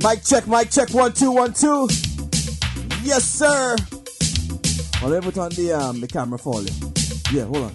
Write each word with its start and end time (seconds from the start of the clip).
Mic 0.00 0.22
check, 0.24 0.46
mic 0.46 0.70
check, 0.70 0.94
one, 0.94 1.12
two, 1.12 1.32
one, 1.32 1.52
two. 1.52 1.88
Yes, 3.02 3.24
sir. 3.24 3.76
Well, 5.02 5.10
let 5.10 5.24
put 5.24 5.36
on 5.38 5.50
the 5.50 5.72
um 5.72 6.00
the 6.00 6.06
camera 6.06 6.38
for 6.38 6.62
you. 6.62 6.68
Yeah, 7.32 7.44
hold 7.44 7.56
on. 7.56 7.72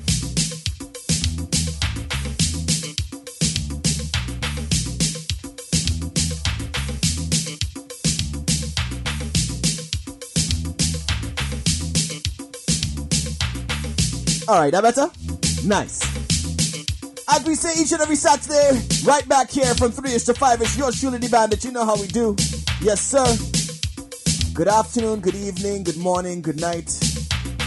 All 14.47 14.59
right, 14.59 14.71
that 14.71 14.81
better? 14.81 15.09
Nice. 15.65 16.12
As 17.35 17.43
we 17.45 17.55
say 17.55 17.81
each 17.81 17.91
and 17.91 17.99
every 17.99 18.15
Saturday, 18.15 18.79
right 19.03 19.27
back 19.27 19.49
here 19.49 19.73
from 19.73 19.91
3ish 19.91 20.27
to 20.27 20.33
5ish, 20.33 20.77
yours 20.77 20.99
truly 20.99 21.17
the 21.17 21.29
bandit. 21.29 21.63
You 21.65 21.71
know 21.71 21.83
how 21.83 21.99
we 21.99 22.05
do. 22.05 22.35
Yes, 22.79 23.01
sir. 23.01 23.25
Good 24.53 24.67
afternoon, 24.67 25.19
good 25.21 25.33
evening, 25.33 25.83
good 25.83 25.97
morning, 25.97 26.43
good 26.43 26.61
night. 26.61 26.93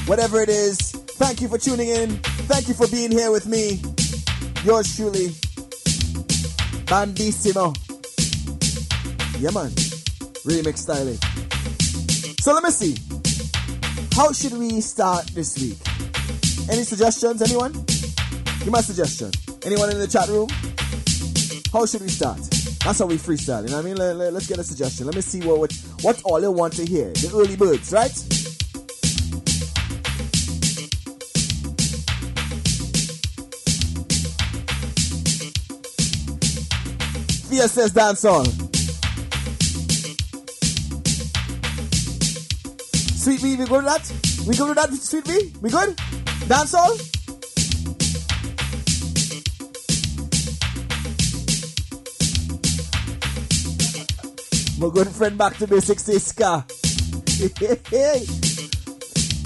Whatever 0.07 0.41
it 0.41 0.49
is, 0.49 0.79
thank 1.19 1.41
you 1.41 1.49
for 1.49 1.59
tuning 1.59 1.89
in. 1.89 2.11
Thank 2.47 2.69
you 2.69 2.75
for 2.75 2.87
being 2.87 3.11
here 3.11 3.33
with 3.33 3.49
me. 3.49 3.83
Yours 4.63 4.95
truly, 4.95 5.31
Bandissimo. 6.87 7.75
Yeah, 9.41 9.51
man. 9.51 9.73
Remix 10.47 10.79
styling. 10.79 11.19
So 12.39 12.55
let 12.55 12.63
me 12.63 12.71
see. 12.71 12.95
How 14.15 14.31
should 14.31 14.53
we 14.53 14.81
start 14.81 15.27
this 15.35 15.59
week? 15.59 15.79
Any 16.71 16.85
suggestions, 16.85 17.43
anyone? 17.43 17.73
Give 17.73 18.73
a 18.73 18.81
suggestion. 18.81 19.33
Anyone 19.67 19.91
in 19.91 19.99
the 19.99 20.07
chat 20.07 20.29
room? 20.29 20.49
How 21.73 21.85
should 21.87 22.01
we 22.01 22.09
start? 22.09 22.39
That's 22.85 23.01
how 23.01 23.07
we 23.07 23.17
freestyle. 23.17 23.65
You 23.65 23.71
know 23.71 23.79
what 23.79 23.85
I 23.85 23.89
mean? 23.89 23.97
Let, 23.97 24.15
let, 24.15 24.33
let's 24.33 24.47
get 24.47 24.59
a 24.59 24.63
suggestion. 24.65 25.07
Let 25.07 25.17
me 25.17 25.21
see 25.23 25.41
what, 25.41 25.59
what 25.59 25.73
what 26.03 26.23
all 26.23 26.41
you 26.41 26.53
want 26.53 26.75
to 26.75 26.87
hear. 26.87 27.11
The 27.15 27.33
early 27.35 27.57
birds, 27.57 27.93
right? 27.93 28.13
Says 37.67 37.93
dance 37.93 38.21
song. 38.21 38.45
Sweet 43.17 43.43
B, 43.43 43.57
we 43.57 43.65
good 43.65 43.71
with 43.71 43.85
that? 43.87 44.47
We 44.47 44.55
good 44.55 44.69
with 44.69 44.77
that, 44.79 44.93
Sweet 44.93 45.25
B? 45.25 45.53
We 45.61 45.71
good? 45.71 45.97
Dance 46.47 46.75
all? 46.75 46.97
My 54.79 54.91
good 54.91 55.09
friend 55.09 55.39
back 55.39 55.57
to 55.57 55.67
basics 55.67 56.05
says 56.05 56.27
Ska. 56.27 56.67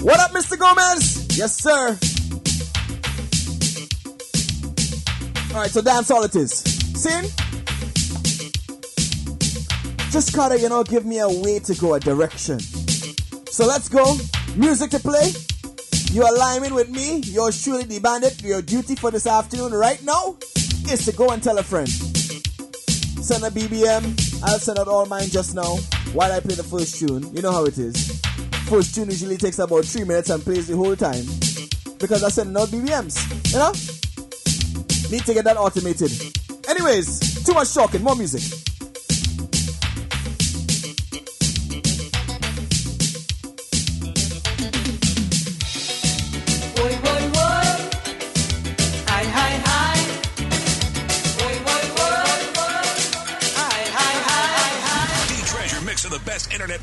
what 0.01 0.19
up, 0.19 0.31
Mr. 0.31 0.59
Gomez? 0.59 1.37
Yes, 1.37 1.55
sir. 1.57 1.97
Alright, 5.55 5.71
so 5.71 5.81
dance 5.81 6.11
all 6.11 6.23
it 6.23 6.35
is. 6.35 6.51
Sing? 6.99 7.23
Just 10.11 10.35
gotta, 10.35 10.59
you 10.59 10.67
know, 10.67 10.83
give 10.83 11.05
me 11.05 11.19
a 11.19 11.29
way 11.29 11.59
to 11.59 11.75
go, 11.75 11.93
a 11.93 11.99
direction. 12.01 12.59
So 12.59 13.65
let's 13.65 13.87
go. 13.87 14.17
Music 14.57 14.91
to 14.91 14.99
play. 14.99 15.31
You 16.11 16.23
are 16.23 16.35
aligning 16.35 16.73
with 16.73 16.89
me. 16.89 17.19
You're 17.19 17.53
surely 17.53 17.85
the 17.85 17.99
bandit. 17.99 18.43
Your 18.43 18.61
duty 18.61 18.95
for 18.95 19.11
this 19.11 19.27
afternoon 19.27 19.71
right 19.71 20.03
now 20.03 20.35
is 20.91 21.05
to 21.05 21.13
go 21.13 21.29
and 21.29 21.41
tell 21.41 21.57
a 21.57 21.63
friend. 21.63 21.87
Send 21.87 23.45
a 23.45 23.49
BBM. 23.49 24.30
I'll 24.43 24.59
send 24.59 24.79
out 24.79 24.87
all 24.87 25.05
mine 25.05 25.27
just 25.29 25.55
now 25.55 25.77
while 26.13 26.31
I 26.31 26.39
play 26.39 26.55
the 26.55 26.63
first 26.63 26.99
tune. 26.99 27.33
You 27.35 27.41
know 27.41 27.51
how 27.51 27.65
it 27.65 27.77
is. 27.77 28.21
First 28.67 28.95
tune 28.95 29.09
usually 29.09 29.37
takes 29.37 29.59
about 29.59 29.85
three 29.85 30.03
minutes 30.03 30.29
and 30.29 30.41
plays 30.43 30.67
the 30.67 30.75
whole 30.75 30.95
time 30.95 31.25
because 31.99 32.23
I 32.23 32.29
send 32.29 32.57
out 32.57 32.69
BBMs. 32.69 33.19
You 33.51 33.59
know? 33.59 33.71
Need 35.11 35.25
to 35.25 35.33
get 35.33 35.43
that 35.45 35.57
automated. 35.57 36.11
Anyways, 36.67 37.43
too 37.45 37.53
much 37.53 37.73
talking, 37.73 38.01
more 38.01 38.15
music. 38.15 38.70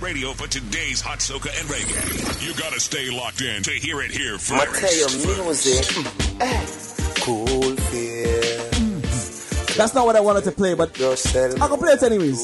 Radio 0.08 0.32
for 0.32 0.48
today's 0.48 1.02
hot 1.02 1.19
soca 1.19 1.52
and 1.60 1.69
reggae. 1.69 2.41
You 2.41 2.54
gotta 2.56 2.80
stay 2.80 3.10
locked 3.10 3.42
in 3.42 3.62
to 3.62 3.70
hear 3.72 4.00
it 4.00 4.10
here 4.10 4.38
first. 4.38 4.80
Mateo 4.80 5.04
music. 5.44 5.84
Mm. 5.84 7.20
Cool 7.20 7.76
fear. 7.92 8.41
That's 9.76 9.92
not 9.92 10.06
what 10.06 10.16
I 10.16 10.20
wanted 10.20 10.44
to 10.44 10.52
play, 10.52 10.72
but 10.72 10.96
I 10.96 11.69
can 11.69 11.76
play 11.76 11.92
it 11.92 12.02
anyways. 12.02 12.41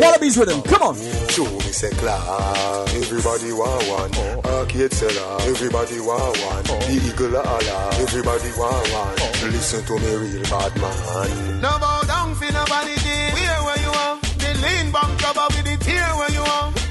Wallabies 0.00 0.38
rhythm, 0.38 0.62
come 0.62 0.82
on. 0.82 0.94
Show 1.28 1.44
me 1.44 1.60
say 1.68 1.90
class. 2.00 2.94
Everybody 2.96 3.52
want 3.52 3.84
one. 4.00 4.10
Arcade 4.48 4.92
seller. 4.94 5.36
Everybody 5.44 6.00
want 6.00 6.38
one. 6.48 6.64
The 6.64 6.96
eagle 7.12 7.36
Allah. 7.36 7.90
Everybody 8.00 8.50
want 8.56 8.88
one. 8.88 9.52
Listen 9.52 9.84
to 9.84 9.94
me, 10.00 10.16
real 10.16 10.42
bad 10.48 10.72
man. 10.80 11.60
No 11.60 11.76
bow 11.78 12.00
down 12.08 12.34
for 12.34 12.50
nobody. 12.50 12.96
Where 13.36 13.60
where 13.68 13.80
you 13.84 13.92
are? 13.92 14.16
The 14.40 14.50
lean 14.64 14.90
back 14.92 15.12
cover 15.20 15.46
with 15.52 15.64
the 15.68 15.76
tear 15.84 15.92
where 15.92 15.92
you 15.92 16.00
are. 16.00 16.03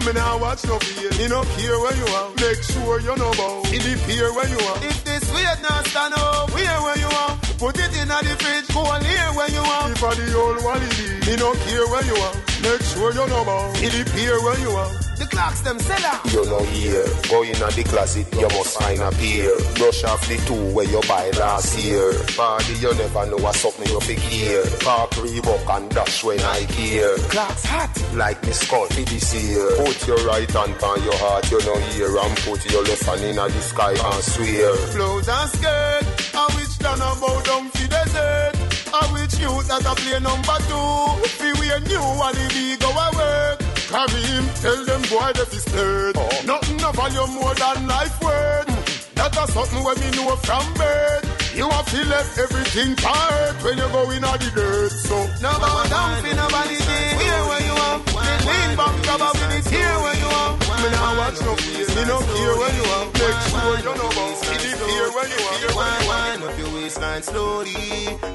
Me 0.05 0.11
now 0.11 0.37
watch 0.37 0.65
no 0.65 0.77
fear. 0.79 1.09
Me 1.17 1.29
no 1.29 1.43
care 1.55 1.79
where 1.79 1.95
you 1.95 2.05
are. 2.19 2.29
Make 2.35 2.61
sure 2.61 2.99
you 2.99 3.15
know 3.15 3.31
bow. 3.39 3.63
In 3.71 3.79
the 3.79 3.95
fear 4.03 4.33
where 4.33 4.49
you 4.49 4.59
are. 4.59 4.77
If 4.83 5.01
this 5.05 5.23
weight 5.33 5.61
not 5.61 5.85
stand 5.87 6.13
up, 6.15 6.51
where 6.53 6.81
where 6.81 6.97
you 6.97 7.07
are? 7.07 7.37
Put 7.57 7.79
it 7.79 7.95
in 7.95 8.09
the 8.09 8.35
fridge. 8.35 8.67
Go 8.73 8.81
on 8.81 9.01
here 9.01 9.31
where 9.31 9.49
you 9.49 9.63
are. 9.63 9.91
If 9.91 10.03
I 10.03 10.13
the 10.15 10.37
old 10.37 10.61
wally, 10.61 10.91
me 11.23 11.35
no 11.37 11.53
care 11.63 11.87
where 11.87 12.03
you 12.03 12.15
are. 12.19 12.35
Make 12.63 12.81
sure 12.81 13.13
you 13.13 13.27
know 13.31 13.43
about 13.43 13.81
in 13.81 13.91
the 13.95 14.11
pier 14.11 14.43
where 14.43 14.59
you 14.59 14.71
are. 14.71 15.02
The 15.17 15.27
clocks 15.27 15.61
them 15.61 15.79
sell 15.79 16.05
out. 16.05 16.25
You 16.33 16.45
know 16.45 16.63
here, 16.63 17.05
go 17.29 17.43
in 17.43 17.55
at 17.61 17.73
the 17.73 17.83
closet, 17.83 18.27
you 18.33 18.47
must 18.49 18.79
find 18.79 18.99
a 18.99 19.11
pair. 19.11 19.53
Brush 19.75 20.03
off 20.03 20.27
the 20.27 20.37
two 20.47 20.73
where 20.73 20.85
you 20.85 21.01
buy 21.07 21.29
last 21.37 21.77
year. 21.77 22.13
Party, 22.35 22.73
you 22.81 22.93
never 22.95 23.25
know 23.27 23.37
what's 23.37 23.59
something 23.59 23.87
you 23.87 23.99
pick 23.99 24.19
here. 24.19 24.63
Park 24.81 25.11
Reebok 25.11 25.77
and 25.77 25.89
dash 25.91 26.23
when 26.23 26.39
I 26.39 26.65
gear. 26.65 27.15
Clocks 27.29 27.65
hot. 27.65 27.93
Like 28.13 28.41
me 28.43 28.53
skull 28.53 28.87
for 28.87 29.01
this 29.01 29.33
year. 29.33 29.69
Put 29.85 30.07
your 30.07 30.21
right 30.25 30.49
hand 30.49 30.81
on 30.81 31.03
your 31.03 31.17
heart, 31.17 31.49
you 31.51 31.59
know 31.65 31.77
here. 31.93 32.17
And 32.17 32.37
put 32.37 32.65
your 32.71 32.83
left 32.83 33.03
hand 33.03 33.21
in 33.21 33.35
the 33.35 33.61
sky 33.61 33.93
and 33.93 34.23
swear. 34.23 34.75
Clothes 34.97 35.29
and 35.29 35.49
skirt, 35.49 36.05
I 36.33 36.45
wish 36.57 36.77
down 36.77 36.97
about 36.97 37.45
down 37.45 37.69
for 37.69 37.87
desert. 37.87 38.53
I 38.93 39.09
wish 39.13 39.39
you 39.39 39.49
that 39.69 39.85
I 39.85 39.93
play 39.95 40.19
number 40.19 40.57
two. 40.67 41.27
Fi 41.37 41.53
wear 41.59 41.79
new 41.81 42.01
and 42.01 42.37
the 42.37 42.77
go 42.79 42.89
a 42.91 43.62
work. 43.93 44.09
Kareem, 44.09 44.61
tell 44.61 44.85
them 44.85 45.01
boy 45.03 45.31
that 45.33 45.53
is 45.53 45.63
split. 45.63 46.17
Oh. 46.17 46.41
Nothing 46.45 46.77
no 46.77 46.91
value 46.91 47.27
more 47.27 47.53
than 47.55 47.87
life 47.87 48.21
worth. 48.21 48.67
Mm. 48.67 49.13
That 49.15 49.37
is 49.37 49.53
something 49.53 49.83
where 49.83 49.95
me 49.95 50.09
know 50.17 50.35
from 50.37 50.73
birth. 50.73 51.55
You 51.55 51.69
have 51.69 51.85
to 51.91 52.03
left 52.09 52.37
everything 52.39 52.95
part 52.95 53.63
when 53.63 53.77
you 53.77 53.87
go 53.89 54.09
in 54.09 54.21
the 54.21 54.51
dirt. 54.55 54.91
So 54.91 55.15
no 55.41 55.51
bow 55.59 55.83
down 55.89 56.23
for 56.23 56.35
nobody. 56.35 56.75
Here 56.75 57.43
where 57.49 57.63
you 57.63 57.75
are. 57.87 57.99
Lean 58.47 58.77
back, 58.77 59.03
cover 59.03 59.31
with 59.33 59.57
it. 59.57 59.71
Here 59.71 59.97
where 60.01 60.17
you 60.17 60.25
are. 60.25 60.62
Me 60.83 60.89
now 60.91 61.17
watch 61.17 61.39
no 61.39 61.55
face. 61.55 61.95
Me 61.95 62.03
no 62.03 62.19
care 62.19 62.55
where 62.59 62.75
you 62.75 62.83
are. 62.95 63.05
Make 63.05 63.39
sure 63.47 63.77
you 63.77 63.83
know 63.85 64.09
about. 64.11 64.35
See 64.43 64.57
the 64.59 64.75
fear 64.83 65.07
where 65.15 65.29
you 65.31 65.39
are. 65.47 65.75
Wind, 65.79 66.07
wind 66.11 66.43
up 66.43 66.57
your 66.59 66.73
waistline 66.75 67.23
slowly. 67.23 67.73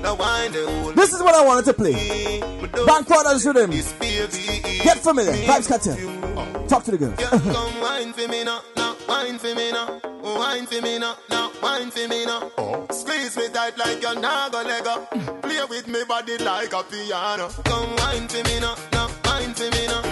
Now 0.00 0.14
wind 0.14 0.54
the 0.54 0.64
whole. 0.66 0.92
This 0.92 1.12
is 1.12 1.22
what 1.22 1.34
I 1.34 1.44
wanted 1.44 1.66
to 1.66 1.74
play. 1.74 2.40
Bank 2.86 3.06
Brothers 3.06 3.44
Rhythm. 3.44 3.70
Get 3.70 4.98
familiar. 4.98 5.32
Vybz 5.32 5.68
Kartel. 5.68 5.96
Oh, 6.38 6.66
talk 6.66 6.84
to 6.84 6.92
the 6.92 6.96
girls. 6.96 7.18
Come 7.28 7.80
wine 7.82 8.14
for 8.14 8.26
me 8.28 8.44
now. 8.44 8.62
Now 8.76 8.96
wine 9.06 9.38
for 9.38 9.54
me 9.54 9.70
now. 9.70 10.00
Oh, 10.04 10.38
wine 10.38 10.66
for 10.66 10.80
me 10.80 10.98
now. 10.98 11.16
Now 11.28 11.52
wine 11.62 11.90
for 11.90 12.08
me 12.08 12.24
now. 12.24 12.50
Oh. 12.56 12.86
Squeeze 12.90 13.36
me 13.36 13.48
tight 13.48 13.76
like 13.76 14.00
you're 14.00 14.18
not 14.18 14.52
gonna 14.52 14.68
let 14.68 14.84
go. 14.84 15.06
Play 15.42 15.60
with 15.68 15.86
me 15.86 16.00
body 16.08 16.38
like 16.38 16.72
a 16.72 16.82
piano. 16.82 17.48
Come 17.64 17.94
wine 17.96 18.26
for 18.26 18.42
me 18.48 18.60
now. 18.60 18.74
Now 18.92 19.10
wine 19.26 19.52
for 19.52 19.68
me 19.70 19.86
now. 19.86 20.02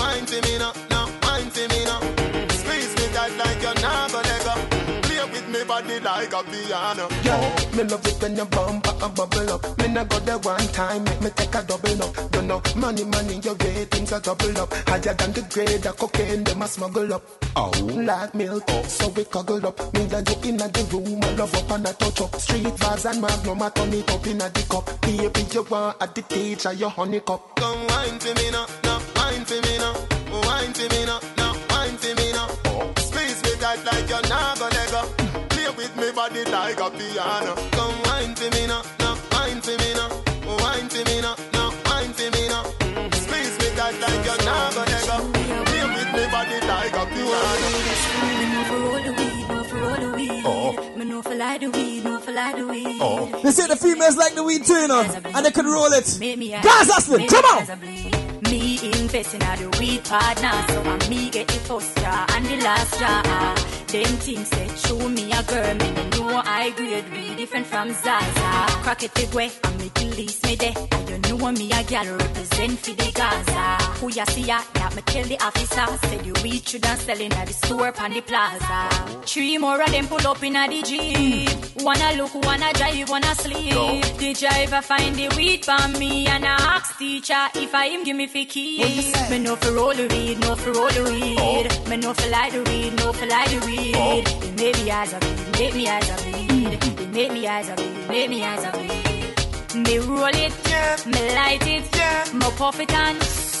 Wine 0.00 0.24
for 0.24 0.40
me 0.48 0.58
now. 0.58 0.91
Tight 3.82 3.82
like 3.82 3.82
you're 3.82 3.90
not 3.90 4.12
gonna 4.12 4.28
let 4.28 4.44
go. 4.44 4.54
Play 5.02 5.24
with 5.32 5.48
me 5.48 5.64
body 5.64 6.00
like 6.00 6.32
a 6.32 6.42
piano. 6.44 7.08
Yo, 7.26 7.34
me 7.76 7.84
love 7.84 8.06
it 8.06 8.22
when 8.22 8.36
you 8.36 8.44
bump 8.46 8.86
and 9.02 9.14
bubble 9.14 9.50
up. 9.52 9.78
Me 9.78 9.88
nah 9.88 10.04
go 10.04 10.18
there 10.20 10.38
one 10.38 10.68
time, 10.68 11.04
make 11.04 11.20
me 11.20 11.30
take 11.30 11.54
a 11.54 11.62
double 11.62 12.02
up. 12.02 12.30
Don't 12.32 12.46
know, 12.46 12.62
money, 12.76 13.04
money, 13.04 13.36
your 13.42 13.54
ratings 13.54 14.12
are 14.12 14.20
double 14.20 14.58
up. 14.58 14.72
Higher 14.88 15.14
than 15.14 15.32
the 15.32 15.42
grade 15.52 15.86
of 15.86 15.96
cocaine, 15.96 16.44
them 16.44 16.62
a 16.62 16.66
smuggle 16.68 17.14
up. 17.14 17.22
Oh, 17.56 17.70
like 17.92 18.34
milk, 18.34 18.64
oh. 18.68 18.82
so 18.84 19.08
we 19.10 19.24
cuddle 19.24 19.66
up. 19.66 19.94
Me 19.94 20.02
and 20.02 20.28
you 20.28 20.50
in 20.50 20.56
the 20.56 20.88
room, 20.92 21.20
I 21.22 21.30
love 21.34 21.54
up 21.54 21.70
and 21.72 21.88
I 21.88 21.92
touch 21.92 22.20
up. 22.20 22.34
Street 22.36 22.76
bars 22.78 23.04
and 23.06 23.20
magnum, 23.20 23.62
I 23.62 23.68
turn 23.70 23.92
it 23.92 24.10
up 24.10 24.26
in 24.26 24.40
a 24.40 24.48
the 24.48 24.62
cup. 24.70 25.00
Baby, 25.02 25.46
you 25.52 25.62
want 25.64 26.02
at 26.02 26.14
the 26.14 26.22
teacher, 26.22 26.72
your 26.72 26.90
honey 26.90 27.20
cup. 27.20 27.56
Come 27.56 27.86
wine 27.88 28.18
for 28.18 28.34
me 28.34 28.50
now. 28.50 28.66
Now 28.84 29.00
wine 29.16 29.44
for 29.44 29.54
me 29.54 29.78
now, 29.78 29.94
oh 30.32 30.40
wine 30.46 30.72
for 30.72 30.88
me 30.94 31.04
now, 31.06 31.20
body 36.22 36.44
like 36.44 36.78
a 36.78 36.88
piano. 36.90 37.54
Come 37.72 37.96
wine 38.04 38.34
for 38.36 38.48
me 38.54 38.66
now, 38.68 38.82
now 39.00 39.16
wine 39.32 39.60
for 39.60 39.76
me 39.82 39.90
now, 39.98 40.08
oh 40.46 40.56
wine 40.62 40.88
for 40.88 41.04
me 41.08 41.20
now, 41.20 41.34
now 41.52 41.70
wine 41.86 42.12
for 42.12 42.30
me 42.34 42.42
now. 42.48 42.62
Mm-hmm. 42.62 43.22
Squeeze 43.22 43.56
me 43.58 43.68
tight 43.74 43.96
like 44.04 44.24
you're 44.26 44.44
not 44.46 44.74
gonna 44.76 45.00
go. 45.08 45.16
Play 45.68 45.84
with 45.94 46.10
me 46.14 46.24
body 46.34 46.58
like 46.70 46.94
a 46.94 47.04
piano. 47.12 47.82
Oh. 53.04 53.30
oh. 53.34 53.40
They 53.42 53.50
say 53.50 53.66
the 53.66 53.76
females 53.76 54.16
like 54.16 54.34
the 54.36 54.44
weed 54.44 54.64
too, 54.64 54.74
you 54.74 54.88
know, 54.88 55.02
and 55.02 55.44
they 55.44 55.50
can 55.50 55.66
roll 55.66 55.92
it. 55.92 56.06
Guys, 56.62 56.88
Ashley, 56.90 57.26
come 57.26 57.44
on! 57.46 57.80
Me 58.48 58.71
invest 58.84 59.34
in 59.34 59.40
the 59.40 59.76
weed 59.80 60.04
partner, 60.04 60.52
so 60.68 60.82
I 60.82 61.08
me 61.08 61.30
get 61.30 61.48
the 61.48 61.54
first 61.54 61.96
jar 61.98 62.26
and 62.30 62.46
the 62.46 62.56
last 62.56 62.98
jar. 62.98 63.22
Them 63.92 64.16
things 64.24 64.48
say 64.48 64.68
show 64.76 65.08
me 65.08 65.30
a 65.32 65.42
girl, 65.42 65.74
me 65.74 65.92
no 65.92 66.08
know 66.10 66.42
I 66.44 66.70
grade 66.70 67.04
we 67.12 67.34
different 67.34 67.66
from 67.66 67.90
Zaza. 67.92 68.50
Crack 68.82 69.02
it 69.02 69.14
big 69.14 69.34
way, 69.34 69.50
I 69.64 69.76
make 69.76 70.00
you 70.00 70.10
lease 70.10 70.42
me 70.44 70.56
there. 70.56 70.74
And 70.92 71.26
you 71.28 71.36
know 71.36 71.52
me 71.52 71.70
a 71.72 71.82
gal 71.84 72.06
represent 72.16 72.78
for 72.78 72.92
the 72.92 73.12
Gaza. 73.12 73.84
Who 74.00 74.10
ya 74.10 74.24
see 74.24 74.42
ya? 74.42 74.60
Yeah, 74.76 74.88
me 74.96 75.02
tell 75.02 75.24
the 75.24 75.36
officer, 75.44 75.86
said 76.08 76.24
the 76.24 76.40
weed 76.42 76.66
should 76.66 76.82
not 76.82 76.98
selling 76.98 77.32
at 77.32 77.46
the 77.46 77.52
store 77.52 77.92
on 78.00 78.12
the 78.12 78.20
plaza. 78.22 78.88
Three 79.26 79.58
more 79.58 79.80
of 79.82 79.90
them 79.90 80.06
pull 80.08 80.26
up 80.26 80.42
in 80.42 80.56
a 80.56 80.66
the 80.68 80.82
jeep. 80.82 81.84
Wanna 81.84 82.14
look, 82.16 82.34
wanna 82.46 82.72
drive, 82.72 83.10
wanna 83.10 83.34
sleep. 83.34 83.74
The 84.18 84.34
driver 84.38 84.80
find 84.80 85.14
the 85.16 85.28
weed 85.36 85.64
for 85.66 85.88
me 85.98 86.26
and 86.26 86.44
I 86.44 86.56
ask 86.76 86.98
teacher 86.98 87.48
if 87.56 87.74
I 87.74 87.88
him 87.88 88.04
give 88.04 88.16
me 88.16 88.26
fi 88.26 88.44
key. 88.46 88.71
Me 88.74 89.38
no 89.38 89.54
for 89.56 89.70
roll 89.72 89.92
the 89.92 90.08
weed, 90.08 90.40
no 90.40 90.56
for 90.56 90.72
roll 90.72 90.88
the 90.88 91.04
weed. 91.04 91.88
Me 91.90 91.96
no 91.98 92.14
for 92.14 92.28
light 92.30 92.52
the 92.52 92.62
weed, 92.62 92.94
no 92.96 93.12
for 93.12 93.26
light 93.26 93.48
the 93.50 93.66
weed. 93.66 94.24
They 94.40 94.50
make 94.52 94.76
me 94.82 94.90
eyes 94.90 95.12
of 95.12 95.22
weed, 95.22 95.58
make 95.58 95.74
me 95.74 95.88
eyes 95.88 96.08
of 96.08 96.24
weed. 96.24 96.80
They 96.80 97.06
make 97.06 97.32
me 97.32 97.46
eyes 97.46 97.68
of 97.68 97.78
weed, 97.78 98.08
make 98.08 98.30
me 98.30 98.42
eyes 98.42 98.64
of 98.64 98.74
weed. 98.80 99.86
Me 99.86 99.98
roll 99.98 100.24
it, 100.24 100.54
me 101.04 101.34
light 101.36 101.66
it, 101.66 101.84
me 102.32 102.46
puff 102.56 102.80
it 102.80 102.94
on. 102.94 103.14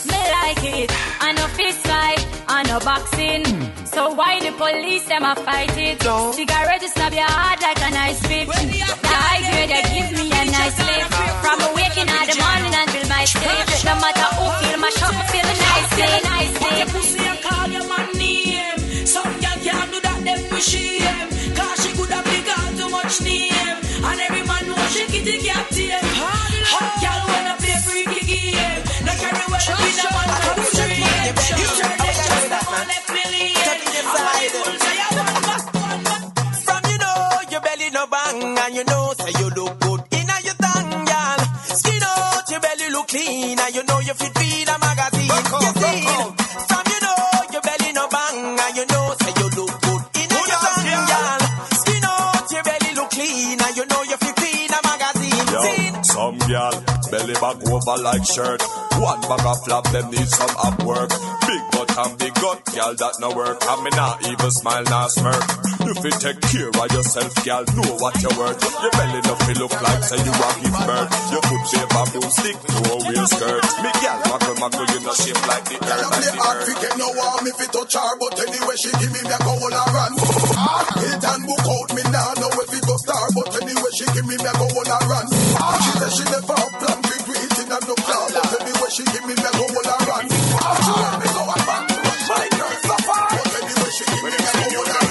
Me 0.08 0.18
like 0.40 0.64
it, 0.64 0.90
I 1.20 1.32
no 1.36 1.46
fist 1.48 1.86
fight, 1.86 2.26
I 2.48 2.62
no 2.62 2.78
boxing. 2.80 3.44
So 3.84 4.14
why 4.14 4.40
the 4.40 4.52
police 4.52 5.04
them 5.04 5.24
a 5.24 5.34
fight 5.36 5.76
it? 5.76 6.00
Cigarette 6.00 6.88
snap 6.88 7.12
your 7.12 7.28
heart 7.28 7.60
like 7.60 7.82
a 7.82 7.90
nice 7.90 8.22
whip. 8.22 8.48
The 8.48 9.12
high 9.12 9.44
grade 9.44 9.68
they 9.68 9.82
give 9.92 10.12
me 10.16 10.32
a 10.32 10.44
nice 10.50 10.78
lift. 10.80 11.12
From 11.44 11.58
waking 11.76 12.08
in 12.08 12.24
the 12.32 12.36
morning 12.40 12.72
until 12.72 12.91
shame. 20.62 21.28
Cause 21.58 21.76
she 21.82 21.90
could 21.96 22.10
have 22.10 22.24
big 22.24 22.46
out 22.48 22.70
too 22.78 22.88
much 22.88 23.20
name. 23.22 23.76
And 24.08 24.20
every 24.26 24.42
man 24.46 24.62
know 24.68 24.78
she 24.94 25.04
kitty 25.06 25.38
cat 25.46 25.66
tame. 25.70 25.98
Hot 26.72 26.92
girl 27.02 27.22
wanna 27.30 27.54
play 27.58 27.78
freaky 27.86 28.22
game. 28.30 28.80
No 29.06 29.12
carry 29.20 29.44
well 29.50 29.58
up 29.58 29.82
in 29.82 29.98
a 29.98 30.08
man 30.14 30.30
from 30.42 30.56
the 30.62 30.66
street. 30.70 31.02
You 31.58 31.66
turn 31.78 31.98
it 32.06 32.16
just 32.26 32.46
the 32.52 32.60
one 32.70 32.86
left 32.92 33.08
me 33.14 33.22
leave. 33.34 33.58
All 34.12 34.30
the 34.38 34.48
fools 34.54 34.80
say 34.86 34.98
I 35.02 35.08
want 35.18 35.38
back, 35.46 35.64
want. 35.74 36.02
From 36.66 36.82
you 36.90 36.98
know 37.02 37.20
your 37.52 37.62
belly 37.66 37.88
no 37.90 38.04
bang 38.06 38.58
and 38.62 38.74
you 38.76 38.84
know 38.84 39.04
say 39.18 39.32
you 39.40 39.48
look 39.58 39.72
good 39.82 40.00
in 40.18 40.30
a 40.30 40.36
your 40.46 40.56
tongue, 40.62 41.04
girl. 41.10 41.40
Skin 41.78 42.02
out 42.06 42.46
your 42.50 42.60
belly 42.60 42.88
look 42.94 43.08
clean 43.08 43.58
and 43.58 43.74
you 43.74 43.82
know 43.84 43.98
you 44.00 44.14
fit 44.14 44.32
feed 44.38 44.68
a 44.68 44.76
back 57.52 57.70
over 57.70 58.02
like 58.02 58.24
shirt. 58.24 58.62
One 59.00 59.20
bag 59.22 59.44
of 59.44 59.64
flap, 59.64 59.84
them 59.90 60.10
need 60.10 60.28
some 60.28 60.54
up 60.62 60.82
work. 60.84 61.10
Big 61.46 61.62
butt 61.72 61.90
and 61.98 62.18
big 62.18 62.34
gut, 62.34 62.64
gal 62.74 62.94
that 62.94 63.14
no 63.20 63.34
work. 63.34 63.58
And 63.60 63.82
me 63.82 63.90
not 63.96 64.22
even 64.26 64.50
smile, 64.50 64.84
not 64.84 65.10
smirk. 65.10 65.42
If 65.82 65.98
you 66.04 66.14
take 66.22 66.40
care 66.40 66.70
of 66.70 66.88
yourself, 66.92 67.34
gal. 67.44 67.64
Know 67.74 67.98
what 67.98 68.14
you're 68.22 68.36
worth. 68.38 68.60
Your 68.62 68.92
belly 68.92 69.20
feel 69.22 69.58
look 69.66 69.74
like 69.82 70.02
say 70.04 70.20
you 70.22 70.32
are 70.32 70.56
give 70.62 70.78
birth. 70.86 71.10
Your 71.32 71.42
foot 71.42 71.64
shape 71.66 71.92
a 71.92 72.02
broomstick, 72.14 72.58
no 72.86 72.94
real 73.10 73.26
skirt. 73.26 73.62
Me 73.82 73.90
gal, 74.00 74.18
muckle 74.30 74.56
muckle, 74.62 74.86
you 74.92 75.00
no 75.02 75.12
shape 75.18 75.42
like 75.50 75.66
the 75.66 75.76
earth, 75.82 76.06
like 76.06 76.22
the 76.22 76.38
earth. 76.38 76.62
fi 76.62 76.74
get 76.78 76.94
no 76.96 77.08
warm 77.10 77.44
if 77.48 77.58
it 77.58 77.70
touch 77.74 77.94
her, 77.98 78.12
but 78.22 78.38
anyway 78.38 78.76
she 78.78 78.90
give 79.02 79.10
me 79.10 79.20
me 79.20 79.34
a 79.34 79.38
go 79.42 79.54
her 79.58 79.88
run. 79.90 80.12
Hit 81.02 81.24
and 81.26 81.42
book 81.42 81.66
out 81.66 81.90
me 81.96 82.02
now 82.14 82.30
know 82.38 82.52
if 82.62 82.70
it 82.70 82.84
go 82.86 82.96
star, 83.02 83.26
but 83.34 83.50
anyway 83.58 83.92
she 83.92 84.06
give 84.14 84.26
me 84.26 84.36
me 84.38 84.46
a 84.46 84.52
go 84.54 84.66
her 84.70 85.02
run. 85.10 85.26
She 85.82 85.90
say 85.98 86.10
she 86.14 86.24
never 86.30 86.54
have 86.54 86.91
she 88.92 89.04
give 89.04 89.24
me 89.24 89.32
me 89.32 89.40
a 89.40 89.50
go 89.56 89.64
hold 89.72 89.86
her 89.88 90.04
run. 90.04 90.28
She 90.28 90.36
want 90.92 91.16
me 91.16 91.28
go 91.32 91.42
and 91.48 91.64
back, 91.64 91.84
my 92.28 92.44
girl 92.52 92.74
suffer, 92.84 93.20
but 93.32 93.54
anyway 93.56 93.90
she 93.96 94.04
give 94.04 94.22
me 94.22 94.28
me 94.28 94.36
a 94.36 94.54
go 94.68 94.80
run. 94.92 95.08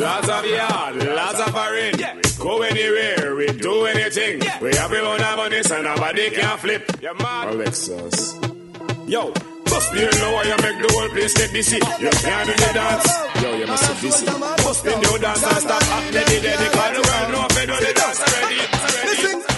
Lots 0.00 0.28
of 0.28 0.44
yard, 0.46 0.94
lots 1.18 1.40
of 1.40 1.50
foreign. 1.50 1.94
Go 2.38 2.62
anywhere, 2.62 3.34
we 3.34 3.46
do 3.58 3.86
anything. 3.86 4.40
We 4.60 4.74
have 4.76 4.92
our 4.92 5.00
own 5.00 5.20
money, 5.36 5.62
so 5.62 5.82
nobody 5.82 6.30
can 6.30 6.58
flip. 6.58 6.90
Alexis. 7.02 8.34
Yo, 9.06 9.32
bust 9.64 9.92
me, 9.92 10.00
you 10.00 10.10
know 10.20 10.32
why 10.34 10.44
you 10.44 10.56
make 10.62 10.78
the 10.86 10.88
whole 10.94 11.08
place 11.10 11.34
get 11.34 11.52
busy. 11.52 11.76
You 11.76 12.10
can't 12.10 12.46
do 12.46 12.54
the 12.54 12.70
dance. 12.74 13.08
Yo, 13.42 13.56
you 13.56 13.66
must 13.66 13.88
be 13.88 14.08
busy. 14.08 14.26
Bust 14.26 14.84
the 14.84 14.90
new 14.96 15.18
dance 15.18 15.42
and 15.44 15.56
stop 15.62 15.82
acting 15.82 16.12
the 16.12 16.40
dead. 16.42 16.58
Because 16.58 16.92
the 16.94 17.02
world 17.02 17.28
know 17.32 17.46
if 17.48 17.56
you 17.58 17.66
do 17.66 17.76
the 17.86 17.92
dance 17.94 18.20
already. 18.22 18.60
Listen, 19.08 19.53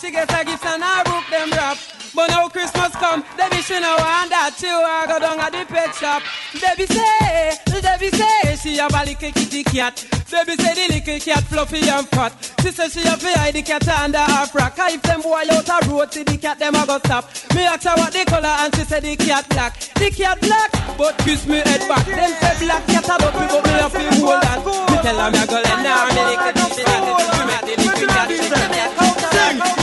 She 0.00 0.10
gets 0.10 0.32
a 0.32 0.42
gift 0.46 0.64
and 0.64 0.82
I 0.82 1.04
book 1.04 1.28
them 1.28 1.50
wrap. 1.52 1.76
But 2.16 2.28
now 2.28 2.48
Christmas 2.48 2.88
come, 2.96 3.20
Debbie 3.36 3.60
she 3.60 3.76
no 3.76 4.00
want 4.00 4.32
that. 4.32 4.56
She 4.56 4.72
want 4.72 5.12
go 5.12 5.20
down 5.20 5.36
at 5.36 5.52
the 5.52 5.68
pet 5.68 5.92
shop. 5.92 6.24
Debbie 6.56 6.88
say, 6.88 7.52
Debbie 7.68 8.08
say, 8.08 8.56
she 8.56 8.80
have 8.80 8.96
a 8.96 9.04
little 9.04 9.28
kitty 9.28 9.62
cat. 9.62 10.00
Debbie 10.24 10.56
say 10.56 10.72
the 10.72 10.84
little 10.88 11.20
cat 11.20 11.44
fluffy 11.44 11.84
and 11.84 12.08
fat. 12.08 12.32
She 12.64 12.72
say 12.72 12.88
she 12.88 13.04
have 13.04 13.20
to 13.20 13.28
hide 13.28 13.52
the 13.52 13.60
cat 13.60 13.86
under 13.88 14.24
her 14.24 14.46
frock. 14.48 14.72
If 14.88 15.02
them 15.02 15.20
boy 15.20 15.44
out 15.52 15.68
a 15.68 15.76
road, 15.84 16.08
see 16.14 16.24
the 16.24 16.38
cat 16.38 16.58
them 16.58 16.80
a 16.80 16.86
go 16.86 16.96
stop. 17.04 17.28
Me 17.52 17.68
ask 17.68 17.84
her 17.84 17.92
what 18.00 18.10
the 18.10 18.24
color 18.24 18.56
and 18.64 18.74
she 18.74 18.84
say 18.88 19.00
the 19.00 19.16
cat 19.20 19.44
black. 19.52 19.76
The 20.00 20.08
cat 20.16 20.40
black, 20.40 20.96
but 20.96 21.12
kiss 21.28 21.44
me 21.44 21.60
head 21.60 21.84
back. 21.84 22.08
Them 22.08 22.32
say 22.40 22.56
black 22.64 22.86
cat 22.88 23.04
a 23.04 23.16
me, 23.20 23.44
but 23.52 23.64
me 23.68 23.72
have 23.76 23.92
to 23.92 24.00
hold 24.16 24.48
on. 24.48 24.64
Me 24.64 24.96
tell 25.04 25.20
her 25.20 25.28
me 25.28 25.38
a 25.38 25.46
go 25.46 25.60
lend 25.60 25.84
her 25.84 26.08
me 26.08 26.22
little 26.24 26.56
kitty 26.56 26.84
cat. 26.88 27.04
Me 27.04 27.52
the 27.68 27.82
little 27.84 28.08
cat 28.08 28.28
she 28.32 28.48
say 28.48 28.64
me 28.72 28.80
a 28.80 29.10
Sing, 29.50 29.58
yeah. 29.58 29.79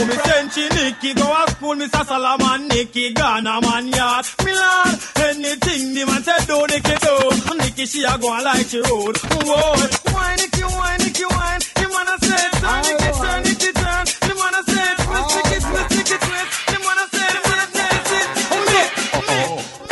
Mummy 0.00 0.14
send 0.24 0.50
she 0.52 0.66
Nicky 0.70 1.12
go 1.12 1.28
a 1.28 1.50
school, 1.50 1.74
Mr. 1.76 2.06
Solomon 2.06 2.68
Nicky 2.68 3.12
Ghana 3.12 3.60
man 3.60 3.88
yard. 3.88 4.24
Me 4.46 4.52
lord, 4.56 4.96
anything 5.28 5.92
the 5.92 6.04
man 6.08 6.22
said 6.24 6.40
do 6.48 6.56
Nicky 6.72 6.96
do. 7.04 7.14
Nicky 7.60 7.84
she 7.84 8.02
a 8.04 8.16
go 8.16 8.32
and 8.32 8.44
like 8.44 8.66
she 8.66 8.80
road. 8.80 9.16
Whoa, 9.44 9.76
why 10.16 10.36
Nicky, 10.40 10.62
why 10.64 10.96
Nicky, 11.04 11.24
why? 11.28 11.58
The 11.76 11.84
man 11.92 12.08
a 12.08 12.16
say 12.16 12.48
turn 12.64 12.80
Nicky, 12.88 13.10
turn 13.20 13.40
Nicky, 13.44 13.70
turn. 13.76 14.04
The 14.24 14.32
man 14.40 14.54
a 14.56 14.62
say 14.72 14.88
twist 15.04 15.28
Nicky, 15.36 15.58
twist 15.68 15.90
Nicky, 15.92 16.16
twist. 16.16 16.52
The 16.72 16.78
man 16.80 16.96
a 16.96 17.04
say, 17.12 17.28
the 17.36 17.40
man 17.44 17.60
a 17.60 17.66
say 17.76 17.92
sit. 18.08 18.28
Me, 18.64 18.80
me. 19.28 19.40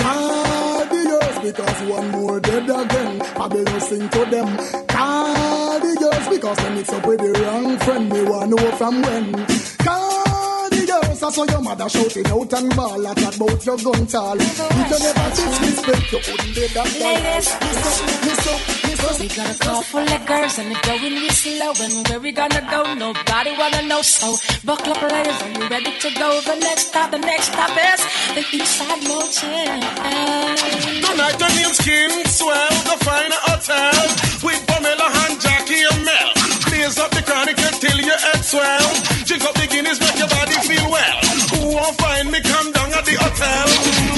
Cardios 0.00 1.36
because 1.44 1.80
one 1.84 2.08
more 2.16 2.40
dead 2.40 2.64
again. 2.64 3.12
I 3.20 3.44
Babylon 3.44 3.80
sing 3.82 4.08
to 4.08 4.24
them. 4.32 4.48
Cardios 4.88 6.24
because 6.32 6.56
they 6.56 6.70
mix 6.76 6.88
up 6.96 7.06
with 7.06 7.20
the 7.20 7.32
wrong 7.44 7.76
friend. 7.80 8.08
Me 8.08 8.22
want 8.24 8.50
to 8.50 8.56
know 8.56 8.70
from 8.80 9.02
when. 9.02 9.57
Cardios, 11.18 11.22
I 11.22 11.30
saw 11.30 11.44
your 11.44 11.62
mother 11.62 11.88
shouting 11.88 12.26
out 12.26 12.52
and 12.52 12.76
ball 12.76 13.06
at 13.06 13.36
about 13.36 13.66
your 13.66 13.76
gun 13.76 14.06
tall. 14.06 14.36
If 14.38 14.58
you 14.58 14.98
never 14.98 15.30
disrespect, 15.30 16.12
you 16.12 16.18
wouldn't 16.18 16.54
be 16.54 16.66
that 16.74 16.88
Ladies, 16.98 17.48
Listen, 18.24 18.58
We 19.18 19.28
got 19.28 19.50
a 19.50 19.58
car 19.58 19.82
full 19.82 20.00
of 20.00 20.26
girls 20.26 20.58
and 20.58 20.72
it's 20.72 20.80
going 20.86 21.14
real 21.14 21.30
slow. 21.30 21.72
And 21.82 22.08
where 22.08 22.20
we 22.20 22.32
gonna 22.32 22.62
go? 22.70 22.94
Nobody 22.94 23.52
wanna 23.58 23.82
know. 23.82 24.02
So 24.02 24.36
buckle 24.64 24.92
up, 24.92 25.02
ladies, 25.02 25.42
are 25.42 25.50
you 25.58 25.68
ready 25.68 25.92
to 25.98 26.10
go? 26.14 26.40
The 26.40 26.56
next 26.56 26.88
stop, 26.88 27.10
the 27.10 27.18
next 27.18 27.46
stop 27.52 27.70
is 27.70 28.00
the 28.34 28.42
Eastside 28.58 29.02
Motel. 29.08 29.80
Tonight 31.02 31.38
the 31.38 31.48
name's 31.56 31.78
King 31.78 32.24
Swell, 32.26 32.76
the 32.86 32.96
fine 33.04 33.34
hotel 33.46 34.06
with 34.44 34.60
Pamela 34.66 35.08
and 35.26 35.40
Jackie 35.40 35.82
and 35.82 36.04
Mel. 36.04 36.30
Blaze 36.68 36.98
up 36.98 37.10
the 37.10 37.22
chronic 37.22 37.58
until 37.58 37.98
your 37.98 38.18
head 38.18 38.44
swell. 38.44 38.88
Drink 39.26 39.44
up 39.44 39.54
the 39.54 39.66
Guinness, 39.66 40.00
make 40.00 40.18
your 40.18 40.28
body 40.28 40.47
feel 40.68 40.88
well. 40.92 41.18
Who 41.56 41.60
won't 41.72 41.96
find 41.96 42.28
me? 42.30 42.40
Come 42.44 42.68
down 42.76 42.92
at 42.92 43.04
the 43.08 43.16
hotel. 43.16 43.66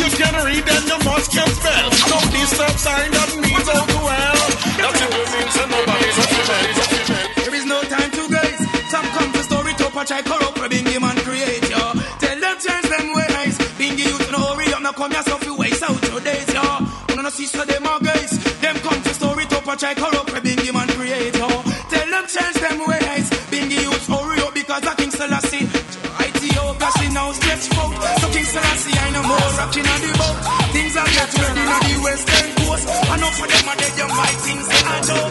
You 0.02 0.08
can 0.18 0.34
read 0.42 0.66
and 0.66 0.84
you 0.90 0.98
must 1.06 1.30
can 1.30 1.46
spell. 1.46 1.88
No 2.10 2.18
disturb 2.34 2.74
sign 2.74 3.10
that 3.14 3.30
means 3.38 3.68
all 3.70 3.86
too 3.86 4.02
well. 4.02 4.40
That 4.82 4.92
simply 4.98 5.26
means 5.30 5.54
that 5.54 5.68
nobody's 5.70 6.18
a 6.18 6.24
female. 6.26 7.30
There 7.38 7.54
is 7.54 7.66
no 7.70 7.78
time 7.86 8.10
to 8.18 8.22
grace. 8.26 8.62
Some 8.90 9.06
come 9.14 9.30
to 9.30 9.42
story 9.46 9.72
to 9.78 9.86
patch 9.94 10.10
I 10.10 10.22
corrupt 10.26 10.58
where 10.58 10.68
Bingy 10.68 10.98
man 10.98 11.16
create 11.22 11.64
yo. 11.70 11.82
Tell 12.18 12.38
them 12.42 12.56
change 12.58 12.88
them 12.90 13.06
ways. 13.14 13.54
Bingy 13.78 14.10
you 14.10 14.18
to 14.18 14.28
know 14.34 14.42
hurry 14.50 14.74
up 14.74 14.82
now 14.82 14.92
come 14.92 15.12
yourself 15.12 15.44
you 15.46 15.54
waste 15.54 15.82
out 15.86 16.02
your 16.10 16.20
days 16.20 16.50
yo. 16.50 16.66
Wanna 17.08 17.22
no 17.22 17.30
see 17.30 17.46
so 17.46 17.62
them 17.64 17.86
are 17.86 18.00
guys. 18.02 18.32
Them 18.58 18.76
come 18.82 19.00
to 19.06 19.12
story 19.14 19.46
to 19.54 19.58
patch 19.62 19.84
I 19.84 19.94
corrupt 19.94 20.19
no 29.76 29.82
more 29.82 29.94
on 29.94 30.00
the 30.02 30.10
boat. 30.18 30.36
Things 30.72 30.96
are 30.96 31.06
get 31.06 31.30
ready 31.38 31.60
on 31.60 31.80
the 31.86 31.94
western 32.02 32.48
coast. 32.66 32.84
I 32.88 33.16
know 33.18 33.30
for 33.30 33.46
them 33.46 33.68
are 33.68 33.76
dead 33.76 33.94
young 33.98 34.10
my 34.10 34.32
things 34.42 34.66
I 34.70 35.00
know. 35.06 35.30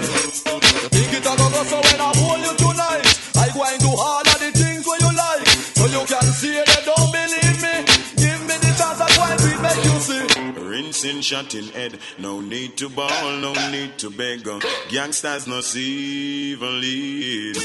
Think 0.95 1.13
it 1.13 1.25
a 1.25 1.33
go 1.35 1.49
go 1.49 1.63
so 1.63 1.75
when 1.75 1.99
I 1.99 2.11
hold 2.15 2.39
you 2.39 2.53
tonight 2.55 3.03
I 3.35 3.49
go 3.53 3.63
and 3.63 3.79
do 3.79 3.91
all 3.91 4.21
of 4.21 4.39
the 4.39 4.51
things 4.55 4.85
where 4.87 4.99
you 4.99 5.11
like 5.15 5.47
So 5.75 5.85
you 5.85 6.05
can 6.07 6.23
see 6.39 6.55
they 6.55 6.81
don't 6.87 7.11
believe 7.11 7.59
me 7.61 7.75
Give 8.15 8.39
me 8.47 8.55
the 8.63 8.71
chance 8.79 8.99
I 8.99 9.07
go 9.15 9.23
and 9.27 9.39
do 9.39 9.47
it 9.47 9.59
make 9.61 9.83
you 9.83 9.99
see 9.99 10.25
Rinsing, 10.69 11.21
shot 11.21 11.55
in 11.55 11.65
head. 11.65 11.99
No 12.17 12.39
need 12.41 12.77
to 12.77 12.89
ball, 12.89 13.31
no 13.37 13.53
need 13.71 13.97
to 13.99 14.09
beg. 14.09 14.47
Gangsters 14.89 15.47
no 15.47 15.61
see 15.61 16.51
even 16.53 16.79
lead. 16.79 17.57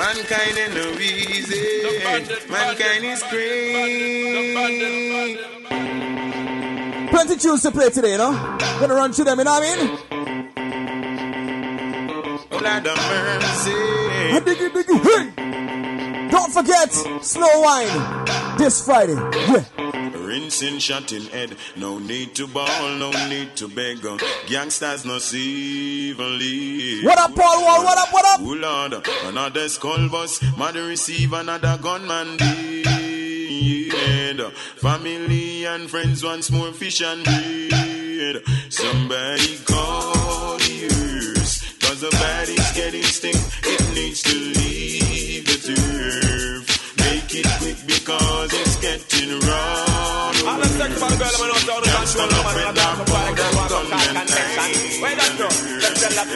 Mankind 0.00 0.56
ain't 0.56 0.72
no 0.74 0.88
easy. 0.98 1.84
Mankind 2.48 3.04
is 3.04 3.22
crazy. 3.24 5.36
Plenty 7.10 7.36
tunes 7.36 7.60
to 7.62 7.70
play 7.70 7.90
today, 7.90 8.12
you 8.12 8.18
know? 8.18 8.32
Gonna 8.80 8.94
run 8.94 9.12
through 9.12 9.26
them, 9.26 9.38
you 9.40 9.44
know 9.44 9.60
what 9.60 9.62
I 9.62 9.76
mean? 9.76 9.98
Lord 12.50 12.86
of 12.86 12.96
mercy. 12.96 13.72
Diggy, 14.40 14.70
diggy, 14.70 14.96
hey! 15.04 15.24
Don't 16.30 16.50
forget, 16.50 16.90
Slow 17.22 17.60
Wine, 17.60 18.24
this 18.56 18.80
Friday. 18.82 19.12
Yeah. 19.14 19.89
Rinsing, 20.30 20.78
shot 20.78 21.10
in 21.10 21.22
head. 21.22 21.56
No 21.74 21.98
need 21.98 22.36
to 22.36 22.46
ball, 22.46 22.94
no 22.94 23.10
need 23.28 23.56
to 23.56 23.66
beg. 23.66 23.98
Gangsters 24.46 25.04
no 25.04 25.18
see 25.18 26.10
even 26.10 26.38
lead. 26.38 27.04
What 27.04 27.18
up, 27.18 27.34
Paul 27.34 27.64
Wall? 27.64 27.82
What 27.82 27.98
up, 27.98 28.12
what 28.12 28.24
up? 28.24 28.38
Oh 28.40 28.54
Lord, 28.54 29.08
another 29.24 29.68
skull 29.68 30.08
bus, 30.08 30.40
mother 30.56 30.84
receive 30.84 31.32
another 31.32 31.76
gunman 31.82 32.36
dead. 32.36 32.86
Family 34.76 35.64
and 35.64 35.90
friends 35.90 36.22
once 36.22 36.52
more 36.52 36.72
fish 36.74 37.02
and 37.02 37.24
bread. 37.24 38.44
Somebody 38.68 39.56
call 39.64 40.58
the 40.58 40.84
earth, 40.84 41.76
cause 41.80 42.02
the 42.02 42.10
body's 42.12 42.70
getting 42.70 43.02
stink. 43.02 43.34
It 43.64 43.94
needs 43.96 44.22
to 44.22 44.32
leave 44.32 45.44
the 45.44 45.58
turf. 45.74 46.96
Make 46.98 47.34
it 47.34 47.48
quick 47.58 47.84
because 47.84 48.52
it's 48.52 48.76
getting 48.76 49.40
rough. 49.40 49.89
All 50.50 50.58
the 50.58 50.66
sex 50.66 50.98
about 50.98 51.14
girl, 51.14 51.30
not 51.46 51.62
down 51.62 51.78
to 51.78 51.90
control 51.94 52.26
no 52.26 52.42
man, 52.42 52.74
I'm 52.74 52.98
for 52.98 53.06
body, 53.06 53.38
girl, 53.38 53.54
walk 53.54 53.70
and 53.70 54.26
text 54.26 54.58
and 54.58 54.98
Where 54.98 55.14
that 55.14 55.30
go? 55.38 55.46
Let's 55.46 55.94
tell 56.02 56.10
that 56.10 56.26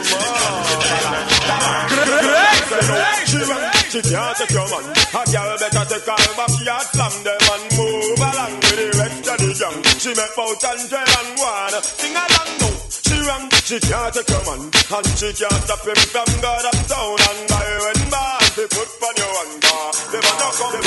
to 3.27 3.39
run, 3.51 3.75
she 3.91 3.99
can't 4.07 4.39
take 4.39 4.55
your 4.55 4.71
man. 4.71 4.87
A 4.95 5.23
girl 5.35 5.59
better 5.59 5.83
take 5.91 6.07
her 6.07 6.31
backyard, 6.39 6.87
slam 6.95 7.15
them 7.27 7.43
and 7.43 7.65
move 7.75 8.23
along 8.23 8.55
with 8.55 8.79
the 8.79 8.87
rest 9.03 9.27
of 9.35 9.39
the 9.43 9.51
gang. 9.51 9.83
She 9.99 10.15
make 10.15 10.31
bout 10.39 10.63
and 10.63 10.83
tell 10.87 11.11
and 11.11 11.35
one, 11.35 11.75
sing 11.83 12.15
along 12.15 12.55
now. 12.63 12.71
She 12.87 13.19
run, 13.19 13.51
she 13.67 13.83
can't 13.83 14.15
take 14.15 14.31
your 14.31 14.47
man, 14.47 14.71
and 14.71 15.11
she 15.19 15.35
can't 15.35 15.59
stop 15.67 15.83
him 15.83 15.99
from 16.15 16.31
God 16.39 16.65
uptown 16.71 17.19
and 17.19 17.51
by 17.51 17.67
when 17.83 17.99
man, 18.15 18.47
they 18.55 18.71
put 18.71 18.95
on 18.95 19.15
your 19.19 19.35
one. 19.43 20.04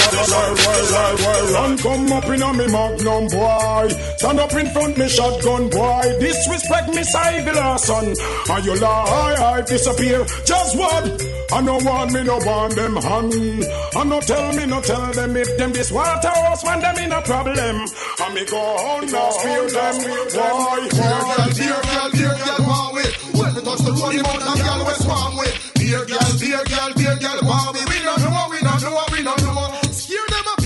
Run 0.08 1.78
come 1.78 2.12
up 2.12 2.26
in 2.26 2.42
a 2.42 2.54
me 2.54 2.68
magnum 2.72 3.28
boy. 3.28 3.88
Stand 4.18 4.40
up 4.40 4.54
in 4.54 4.68
front 4.72 4.98
me 4.98 5.08
shotgun 5.10 5.70
boy. 5.70 6.18
Disrespect 6.20 6.90
me 6.96 7.04
side 7.04 7.46
the 7.46 7.54
last 7.54 7.86
son. 7.86 8.06
And 8.50 8.66
you 8.66 8.76
lie, 8.76 9.36
I 9.40 9.62
disappear. 9.62 10.26
Just 10.46 10.78
what? 10.78 11.24
I 11.52 11.62
no 11.62 11.78
want 11.78 12.12
me, 12.12 12.24
no 12.24 12.38
want 12.38 12.76
them 12.76 12.96
hand. 12.98 13.34
And 13.34 14.10
no 14.10 14.20
tell 14.22 14.54
me, 14.54 14.66
no 14.66 14.82
tell 14.82 15.12
them 15.14 15.36
if 15.38 15.58
them 15.58 15.74
this 15.74 15.92
water 15.92 16.30
house 16.30 16.64
when 16.64 16.80
them 16.80 16.98
in 16.98 17.12
a 17.12 17.22
problem. 17.22 17.76
And 18.22 18.34
me 18.36 18.46
go 18.46 18.58
on 18.58 19.12
now, 19.12 19.30
spear 19.32 19.70
them. 19.70 19.96
Why? 20.36 20.88
Beer 20.92 21.20
girl, 21.28 21.52
beer 21.56 21.82
girl, 21.88 22.10
beer 22.12 22.36
girl, 22.46 22.62
want 22.68 22.96
we. 22.96 23.04
When 23.40 23.56
we 23.56 23.62
touch 23.62 23.80
the 23.80 23.92
road, 23.92 24.14
the 24.14 24.24
mouth 24.24 24.48
and 24.52 24.62
girl 24.64 24.82
we 24.88 24.94
swarm 25.04 25.34
we. 25.40 25.48
Beer 25.80 26.04
girl, 26.06 26.32
beer 26.40 26.64
girl, 26.64 26.92
beer 26.96 27.16
girl, 27.16 27.40
want 27.44 27.76
we. 27.76 27.82
We 27.88 27.98
don't 28.04 28.20
know, 28.24 28.48
we 28.52 28.60
don't 28.60 28.82
know, 28.84 29.06
we 29.12 29.24
don't 29.24 29.42
know. 29.44 29.47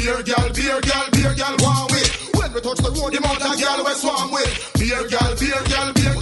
Beer 0.01 0.24
girl, 0.24 0.50
beer 0.50 0.81
girl, 0.81 1.05
beer 1.12 1.34
girl, 1.36 1.55
want 1.62 1.91
we. 1.91 2.01
When 2.34 2.51
we 2.53 2.62
touch 2.62 2.81
the 2.81 2.89
road, 2.89 3.13
the 3.13 3.22
mouth 3.22 3.38
and 3.38 3.62
girl 3.62 3.86
we 3.86 3.93
swarm 3.93 4.31
we. 4.34 4.41
Beer 4.81 5.05
girl, 5.05 5.31
beer 5.38 5.62
girl, 5.70 5.93
beer 5.93 6.20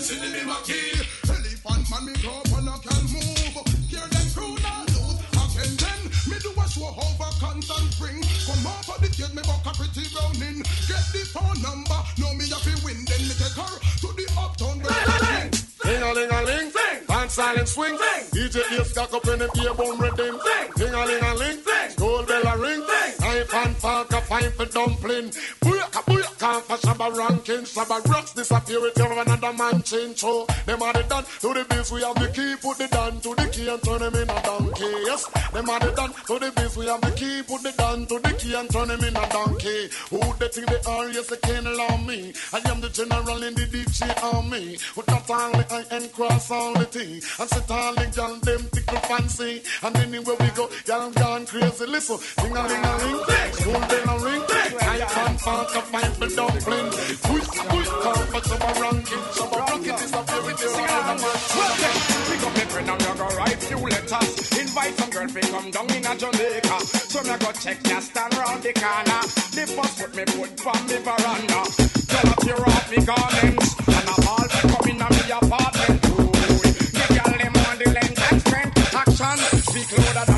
see 0.00 0.16
the 0.16 0.28
name 0.32 0.52
kill. 0.64 1.00
Elephant 1.28 1.84
man 1.90 2.02
me 2.06 2.14
come 2.24 2.52
and 2.56 2.68
a 2.72 2.76
girl 2.80 3.04
move. 3.12 3.56
Hear 3.92 4.06
them 4.08 4.26
crew 4.32 4.56
now 4.64 4.84
lose 4.96 5.20
again. 5.36 5.72
Then 5.76 6.00
me 6.28 6.36
do 6.40 6.50
a 6.56 6.64
show 6.68 6.88
over 6.88 7.30
constant 7.36 7.92
spring. 7.92 8.24
Come 8.48 8.66
of 8.66 9.00
the 9.00 9.08
gate 9.12 9.34
me 9.34 9.42
buck 9.44 9.66
a 9.68 9.72
pretty 9.76 10.08
browning. 10.14 10.64
Get 10.88 11.04
the 11.12 11.22
phone 11.28 11.60
number, 11.60 12.00
know 12.16 12.32
me 12.34 12.48
have 12.48 12.64
to 12.64 12.74
win. 12.84 13.04
Then 13.04 13.22
me 13.28 13.34
take 13.36 13.56
her 13.60 13.89
silent 17.40 17.68
swing. 17.68 17.96
DJ 18.34 18.56
Ace 18.78 18.92
cock 18.92 19.12
up 19.14 19.26
in 19.26 19.38
the 19.38 19.48
ear 19.62 19.74
bone 19.74 19.98
rhythm. 19.98 20.34
Ding 20.76 20.94
a 20.94 21.02
ling 21.08 21.24
a 21.24 21.34
ling, 21.40 21.58
gold 21.96 22.26
bell 22.28 22.46
a 22.46 22.58
ring. 22.58 22.82
Knife 23.20 23.54
and 23.54 23.76
fork 23.76 24.12
a 24.12 24.20
fine 24.20 24.50
for 24.52 24.66
dumpling. 24.66 25.28
Booyaka 25.62 26.00
booyaka 26.08 26.60
for 26.66 26.78
Shabba 26.84 27.08
ranking. 27.16 27.64
Shabba 27.64 28.04
rocks 28.10 28.32
disappear 28.34 28.80
with 28.80 28.96
your 28.98 29.12
another 29.12 29.52
man 29.54 29.82
change. 29.82 30.18
So 30.18 30.46
them 30.66 30.82
are 30.82 30.92
the 30.92 31.02
done 31.04 31.24
to 31.40 31.48
the 31.54 31.64
biz. 31.70 31.92
We 31.92 32.02
have 32.02 32.16
the 32.16 32.28
key, 32.28 32.56
put 32.60 32.76
the 32.78 32.88
down 32.88 33.20
to 33.20 33.34
the 33.34 33.46
key 33.48 33.68
and 33.68 33.82
turn 33.82 34.02
him 34.02 34.14
in 34.14 34.28
a 34.28 34.42
donkey. 34.42 34.92
Yes, 35.08 35.24
them 35.52 35.70
are 35.70 35.80
the 35.80 35.92
done 35.92 36.12
to 36.28 36.38
the 36.38 36.52
biz. 36.56 36.76
We 36.76 36.86
have 36.86 37.00
the 37.00 37.12
key, 37.12 37.42
put 37.42 37.62
the 37.62 37.72
down 37.72 38.06
to 38.06 38.18
the 38.18 38.32
key 38.34 38.54
and 38.54 38.68
turn 38.70 38.90
him 38.90 39.02
in 39.02 39.16
a 39.16 39.28
donkey. 39.30 39.88
Who 40.10 40.20
they 40.38 40.48
think 40.48 40.66
they 40.68 40.82
are? 40.92 41.08
Yes, 41.08 41.28
they 41.28 41.36
can't 41.36 41.66
allow 41.66 41.96
me. 41.98 42.34
I 42.52 42.60
am 42.70 42.80
the 42.80 42.90
general 42.90 43.42
in 43.42 43.54
the 43.54 43.66
DJ 43.72 44.00
army. 44.34 44.76
With 44.96 45.06
that 45.06 45.30
all 45.30 45.52
the 45.52 45.64
I 45.70 45.84
and 45.96 46.12
cross 46.12 46.50
all 46.50 46.74
the 46.74 46.86
T. 46.86 47.22
And 47.38 47.48
sit 47.48 47.70
all 47.70 47.94
the 47.94 48.06
gal 48.14 48.34
them 48.36 48.62
tickle 48.72 48.98
fancy. 49.08 49.62
And 49.82 49.96
anywhere 49.96 50.36
we 50.40 50.48
go, 50.50 50.68
gal 50.84 51.10
gone 51.12 51.46
crazy. 51.46 51.86
Listen, 51.86 52.18
ding 52.38 52.56
a 52.56 52.62
ling 52.66 52.84
a 52.84 52.92
ling, 52.98 53.52
school 53.52 53.80
bell 53.80 54.08
a 54.10 54.24
ring. 54.24 54.42
I 54.80 54.98
can't 55.08 55.38
park 55.40 55.74
a 55.74 55.82
fight 55.82 56.12
for 56.16 56.28
dumpling. 56.28 56.90
Push, 57.28 57.48
push, 57.70 57.88
come 57.88 58.26
for 58.32 58.42
some 58.48 58.82
ranking. 58.82 59.24
Some 59.32 59.50
ranking 59.50 59.96
disappear 59.96 60.42
with 60.44 60.60
your 60.60 60.76
hand. 60.76 61.20
Pick 61.20 62.42
up 62.46 62.54
me 62.54 62.64
friend 62.72 62.90
and 62.90 63.00
me 63.00 63.12
go 63.18 63.26
write 63.36 63.62
few 63.62 63.78
letters. 63.78 64.58
Invite 64.58 64.94
some 64.98 65.10
girl 65.10 65.28
fi 65.28 65.40
come 65.40 65.70
down 65.70 65.90
in 65.94 66.06
a 66.06 66.12
Jamaica. 66.16 66.76
So 66.86 67.22
me 67.22 67.36
go 67.38 67.52
check 67.52 67.78
ya 67.86 68.00
stand 68.00 68.34
round 68.36 68.62
the 68.62 68.72
corner. 68.72 69.22
The 69.54 69.64
first 69.66 69.94
foot 69.98 70.14
me 70.16 70.24
put 70.24 70.60
from 70.60 70.80
me 70.88 70.98
veranda. 71.04 71.60
Tell 72.10 72.26
her 72.26 72.38
tear 72.42 72.62
off 72.68 72.90
me 72.90 72.98
garments 73.04 73.68
and 73.88 74.08
a 74.08 74.14
ball 74.24 74.46
fi 74.48 74.60
come 74.68 74.88
in 74.90 75.00
a 75.00 75.08
me 75.10 75.30
apartment. 75.30 75.89
Action 79.82 79.98
speak 79.98 80.29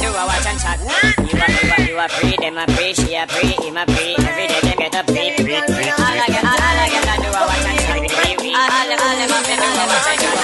to 0.00 0.06
do 0.06 0.12
a 0.12 0.24
watch 0.26 0.46
and 0.46 0.58
chat. 0.60 0.80
You 0.80 1.36
a, 1.36 1.46
you 1.52 1.72
a, 1.76 1.80
you 1.88 1.98
a 1.98 2.08
free, 2.08 2.36
them 2.36 2.56
a 2.56 2.64
free. 2.72 2.94
She 2.94 3.14
a 3.14 3.26
free, 3.26 3.52
him 3.60 3.76
a 3.76 3.84
free. 3.84 4.16
Every 4.16 4.46
day 4.48 4.60
them 4.60 4.76
get 4.78 4.94
up, 4.94 5.06
free, 5.06 5.30
free, 5.36 5.60
free. 5.60 5.90
All 5.92 6.00
I 6.00 6.26
get, 6.26 6.44
all, 6.44 6.56
all 6.56 6.80
I 6.80 6.88
get, 6.88 7.08
I 7.08 7.16
do 7.20 7.28
a 7.28 7.42
watch 7.44 7.66
and 7.68 7.78
chat. 7.84 8.00
Free, 8.00 8.34
free. 8.40 8.54
All, 8.56 8.70
all 8.70 8.86
them, 8.88 9.00
all 9.00 9.16
them 9.20 9.28
have 9.30 9.44
to 9.44 9.54
do 9.60 9.68
a 9.68 9.84
watch 9.90 10.08
and 10.10 10.18
chat. 10.20 10.36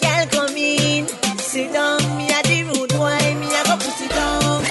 Girl, 0.00 0.24
come 0.32 0.56
in, 0.56 1.04
sit 1.38 1.72
down. 1.72 2.00
Me 2.16 2.26
a 2.32 2.40
the 2.42 2.58
rude 2.64 2.92
boy, 2.96 3.20
me 3.36 3.48
a 3.52 3.60
go 3.68 3.74
put 3.76 4.00
it 4.00 4.10
down. 4.10 4.64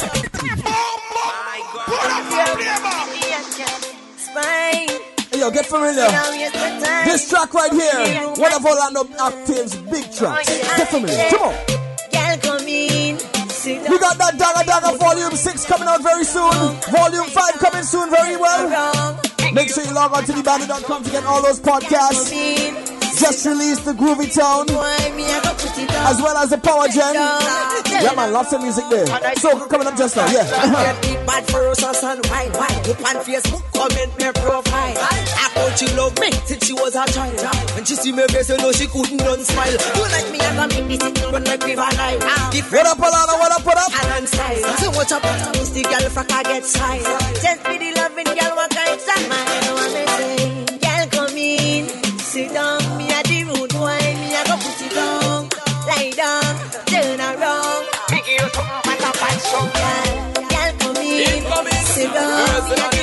Spine. 4.17 4.89
Hey, 5.31 5.39
yo, 5.39 5.51
get 5.51 5.65
familiar. 5.65 6.09
This 7.05 7.29
track 7.29 7.53
right 7.53 7.71
here, 7.71 8.27
one 8.41 8.53
of 8.53 8.65
Orlando 8.65 9.05
Active's 9.21 9.75
big 9.75 10.11
tracks. 10.11 10.49
Get 10.49 10.89
familiar. 10.89 11.29
Come 11.29 11.41
on. 11.43 11.74
Got 14.37 14.55
Dagga 14.55 14.81
Dagga 14.81 14.97
Volume 14.97 15.35
6 15.35 15.65
coming 15.65 15.87
out 15.87 16.01
very 16.03 16.23
soon. 16.23 16.51
Volume 16.91 17.25
5 17.27 17.53
coming 17.59 17.83
soon 17.83 18.09
very 18.09 18.35
well. 18.37 19.19
Make 19.53 19.69
sure 19.69 19.83
you 19.83 19.93
log 19.93 20.13
on 20.13 20.23
to 20.25 20.31
thebandit.com 20.33 21.03
to 21.03 21.09
get 21.11 21.23
all 21.25 21.41
those 21.41 21.59
podcasts. 21.59 22.31
Just 23.19 23.45
released 23.45 23.85
the 23.85 23.93
Groovy 23.93 24.27
Town 24.33 24.65
as 26.09 26.21
well 26.21 26.35
as 26.37 26.49
the 26.49 26.57
Power 26.57 26.87
Gen. 26.87 27.13
Yeah, 28.03 28.13
man, 28.15 28.33
lots 28.33 28.51
of 28.51 28.61
music 28.61 28.83
there. 28.89 29.05
So 29.37 29.67
coming 29.67 29.87
up 29.87 29.95
just 29.97 30.15
now, 30.17 30.27
yeah. 30.27 30.43
Get 33.85 34.09
big 34.09 34.17
bad 34.17 34.37
for 34.37 34.49
us 34.49 34.65
and 34.65 34.75
wine, 34.75 34.95
wine. 34.95 35.25
Look 35.25 35.35
on 35.35 35.35
Facebook, 35.35 35.45
comment 35.45 35.45
me 35.45 35.45
profile. 35.45 35.45
I 35.45 35.49
thought 35.53 35.77
she 35.77 35.87
love 35.95 36.15
me 36.19 36.31
since 36.45 36.65
she 36.65 36.73
was 36.73 36.95
a 36.95 37.05
child. 37.05 37.39
When 37.75 37.85
she 37.85 37.95
see 37.95 38.11
me 38.11 38.23
face, 38.27 38.49
you 38.49 38.57
know 38.57 38.71
she 38.71 38.87
couldn't 38.87 39.21
run 39.21 39.39
smile. 39.43 39.71
You 39.71 40.03
like 40.09 40.29
me, 40.31 40.39
I 40.39 40.55
come 40.55 40.71
in 40.71 40.87
this 40.87 40.99
thing, 40.99 41.31
run 41.31 41.43
like 41.43 41.63
river 41.63 41.89
line. 41.97 42.19
What 42.19 42.87
up, 42.87 42.97
Alana? 42.97 43.33
What 43.39 43.51
up, 43.51 43.65
what 43.65 43.77
up? 43.77 43.91
Alan 44.03 44.27
style. 44.27 44.77
So 44.77 44.91
much 44.91 45.11
up, 45.11 45.23
miss 45.53 45.69
the 45.71 45.83
girl 45.83 46.09
frack 46.09 46.31
I 46.31 46.43
get 46.43 46.65
style. 46.65 47.19
Just 47.41 47.61
be 47.65 47.77
the 47.77 47.91
loving 47.95 48.25
girl, 48.25 48.55
what 48.55 48.69
kind 48.73 48.95
of 48.95 49.29
mine? 49.29 49.65
What 49.75 49.89
they 49.93 50.05
say? 50.17 50.65
Girl, 50.81 51.05
come 51.11 51.37
in, 51.37 51.87
sit 52.19 52.53
down. 52.53 52.81
Me 52.97 53.05
a 53.11 53.21
the 53.23 53.37
rude 53.45 53.73
boy, 53.73 54.01
me 54.17 54.35
a 54.35 54.41
go 54.49 54.55
put 54.57 54.81
it 54.81 54.91
down. 54.93 55.49
Lie 55.85 56.11
down, 56.15 56.53
turn 56.89 57.19
around. 57.21 57.85
Make 58.09 58.27
you 58.27 58.49
come 58.49 58.65
and 58.65 59.03
up 59.05 59.21
and 59.21 59.39
strong, 59.41 59.69
girl. 59.69 60.09
Girl, 60.49 60.71
come 60.79 60.97
in, 60.97 61.83
sit 61.85 62.13
down. 62.13 62.94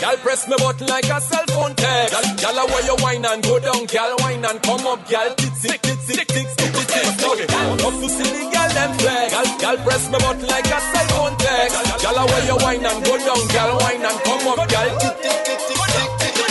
Girl 0.00 0.16
press 0.24 0.48
me 0.48 0.56
button 0.58 0.86
like 0.86 1.08
a 1.08 1.20
cell 1.20 1.44
phone 1.48 1.74
text. 1.74 2.14
Girl, 2.42 2.58
I 2.58 2.64
wear 2.66 2.84
your 2.86 2.98
wine 3.02 3.24
and 3.24 3.42
go 3.42 3.58
down. 3.58 3.86
Girl, 3.86 4.16
wine 4.20 4.44
and 4.44 4.62
come 4.62 4.86
up. 4.86 5.00
Girl, 5.08 5.34
tits, 5.36 5.62
tits, 5.62 5.78
tits, 5.78 6.06
tits, 6.06 6.26
tits, 6.26 6.54
tits, 6.56 6.86
tits. 6.86 7.24
Okay, 7.24 7.46
love 7.84 7.96
to 8.00 8.08
see 8.08 8.30
the 8.30 8.44
girl 8.52 8.70
them 8.76 8.92
flex. 8.98 9.28
Girl, 9.32 9.48
girl 9.60 9.76
press 9.84 10.04
me 10.10 10.18
button 10.18 10.46
like 10.48 10.66
a 10.66 10.80
cell 10.80 11.08
phone 11.16 11.36
text. 11.38 12.06
I 12.06 12.24
wear 12.24 12.44
your 12.46 12.58
wine 12.58 12.84
and 12.84 13.04
go 13.04 13.14
down. 13.18 13.42
Girl, 13.48 13.78
wine 13.80 14.04
and 14.04 14.18
come 14.26 14.46
up. 14.48 14.58
Girl, 14.68 14.90
tits, 14.98 15.20
tits, 15.22 15.40
tits, 15.46 15.64
tits, 15.66 15.86
tits, 15.88 16.34
tits. 16.36 16.50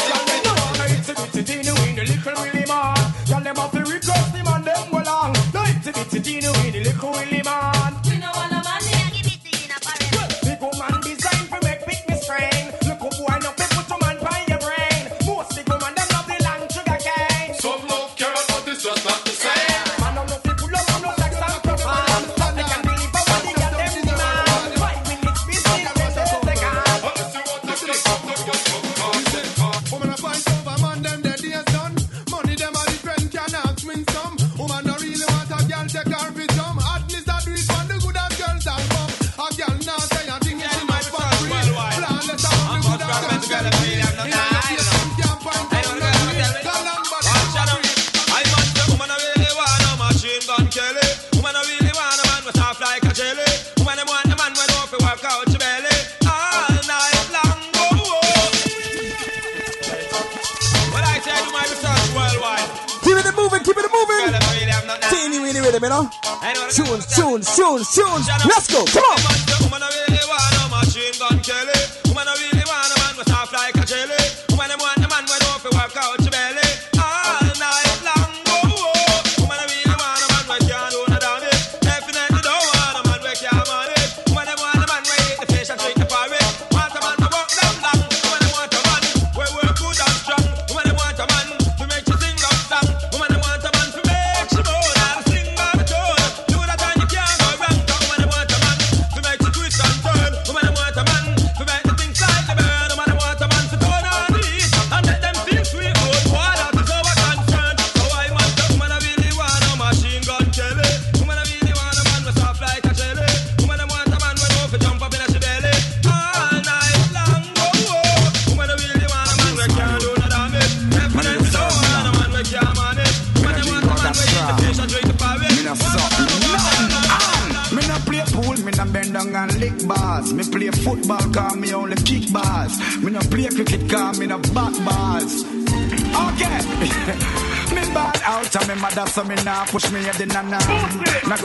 Girl, 3.30 3.42
them 3.42 3.56
have 3.56 3.72
to 3.72 3.80
request 3.80 4.36
him 4.36 4.49
Rhythm, 65.82 65.84
you 65.84 65.90
know. 65.90 66.10
Tunes, 66.70 67.06
tunes, 67.16 67.56
tunes, 67.56 67.96
tunes. 67.96 68.28
Let's 68.46 68.68
go, 68.68 68.84
come 68.86 69.04
on. 69.04 69.40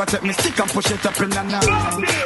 Go 0.05 0.11
take 0.11 0.23
me 0.23 0.33
stick 0.33 0.59
and 0.61 0.71
push 0.71 0.91
it 0.91 1.07
up 1.07 1.21
in 1.21 1.33
a 1.33 1.45
nah. 1.45 1.61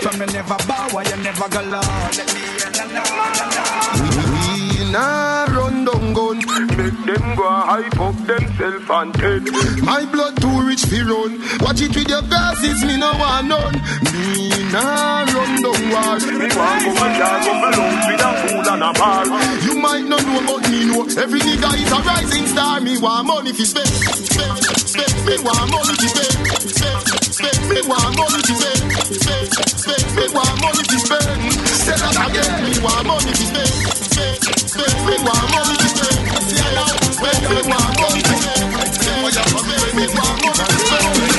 So 0.01 0.11
me 0.19 0.27
never 0.33 0.57
bow, 0.67 0.89
why 0.93 1.05
you 1.05 1.17
never 1.23 1.49
go 1.49 1.63
low. 1.63 1.81
Let 1.81 2.27
me 2.35 2.41
hear 2.59 2.71
na 2.75 2.85
nah, 2.95 3.07
na 3.39 3.47
nah. 3.55 4.19
We 4.33 4.93
nah 4.93 5.45
run 5.55 5.85
down 5.85 6.13
gun, 6.15 6.39
make 6.77 6.99
them 7.07 7.37
go 7.37 7.49
hype 7.49 8.01
up 8.01 8.17
themself 8.27 8.91
and 8.91 9.13
dead. 9.15 9.43
My 9.83 10.05
blood 10.11 10.41
too 10.41 10.67
rich 10.67 10.85
fi 10.87 11.03
run. 11.03 11.39
Watch 11.61 11.83
it 11.83 11.95
with 11.95 12.09
your 12.09 12.23
glasses, 12.23 12.85
me 12.85 12.97
no 12.97 13.13
want 13.19 13.49
none. 13.49 13.77
Me 14.13 14.49
nah 14.73 15.25
run 15.29 15.53
down 15.63 15.83
war. 15.93 16.19
Me 16.19 16.49
want 16.57 16.79
go 16.85 16.91
and 17.05 17.17
yard 17.21 17.41
go 17.45 17.53
belong 17.63 17.97
with 18.09 18.27
a 18.27 18.31
fool 18.43 18.69
and 18.73 18.83
a 18.83 18.93
bar. 18.99 19.25
You 19.63 19.75
might 19.79 20.05
not 20.05 20.23
know, 20.25 20.41
but 20.47 20.71
me 20.71 20.85
know. 20.87 21.03
Every 21.23 21.41
nigga 21.41 21.71
is 21.75 21.93
a 21.93 22.01
rising 22.03 22.47
star. 22.47 22.81
Me 22.81 22.99
want 22.99 23.27
money 23.27 23.53
fi 23.53 23.65
spend, 23.65 23.89
spend, 23.89 24.59
spend. 24.89 25.27
Me 25.27 25.37
want 25.45 25.71
money 25.71 25.95
fi 26.01 26.07
spend, 26.07 26.71
spend, 26.71 26.98
spend. 27.39 27.59
Me 27.71 27.81
want 27.87 28.11
money 28.19 28.43
to 28.43 28.55
spend. 28.59 28.83
Spend, 29.15 29.49
spend. 29.79 30.05
Me 30.19 30.25
want 30.35 30.55
money 30.59 30.83
to 30.83 30.97
spend. 30.99 31.53
Say 31.71 31.95
that 31.95 32.19
again. 32.19 32.51
Me 32.67 32.73
want 32.83 33.07
money 33.07 33.33
to 33.33 33.45
spend. 33.47 33.71
Spend, 33.95 34.43
spend. 34.67 34.97
Me 35.07 35.15
want 35.23 35.47
money 35.55 35.77
to 35.79 35.89
spend. 35.95 36.19
Yeah, 36.51 36.75
yeah. 36.75 36.91
Spend. 37.15 37.43
Me 37.47 37.61
want 37.71 37.95
money 38.03 38.23
to 38.27 38.35
spend. 38.43 38.67
Spend, 38.99 39.39
spend. 39.39 39.95
Me 39.95 40.05
want 40.19 40.39
money 40.43 40.63
to 40.63 40.79
spend. 40.83 41.39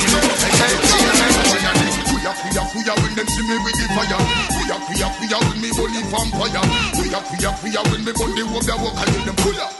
When 2.90 3.14
them 3.14 3.26
see 3.28 3.46
me 3.46 3.56
with 3.62 3.76
the 3.78 3.86
fire. 3.94 4.18
we 4.50 4.66
are 4.66 4.80
Kuya 4.82 5.06
kuya 5.06 5.08
kuya 5.14 5.38
when 5.46 5.60
me 5.62 5.70
bully 5.70 6.02
vampire. 6.10 6.58
are, 6.58 7.22
kuya 7.28 7.50
kuya 7.60 7.80
when 7.90 8.04
me 8.04 8.12
body 8.12 8.42
walk 8.50 8.64
the 8.64 8.74
walk 8.82 8.98
and 8.98 9.26
them 9.26 9.36
kuya. 9.36 9.79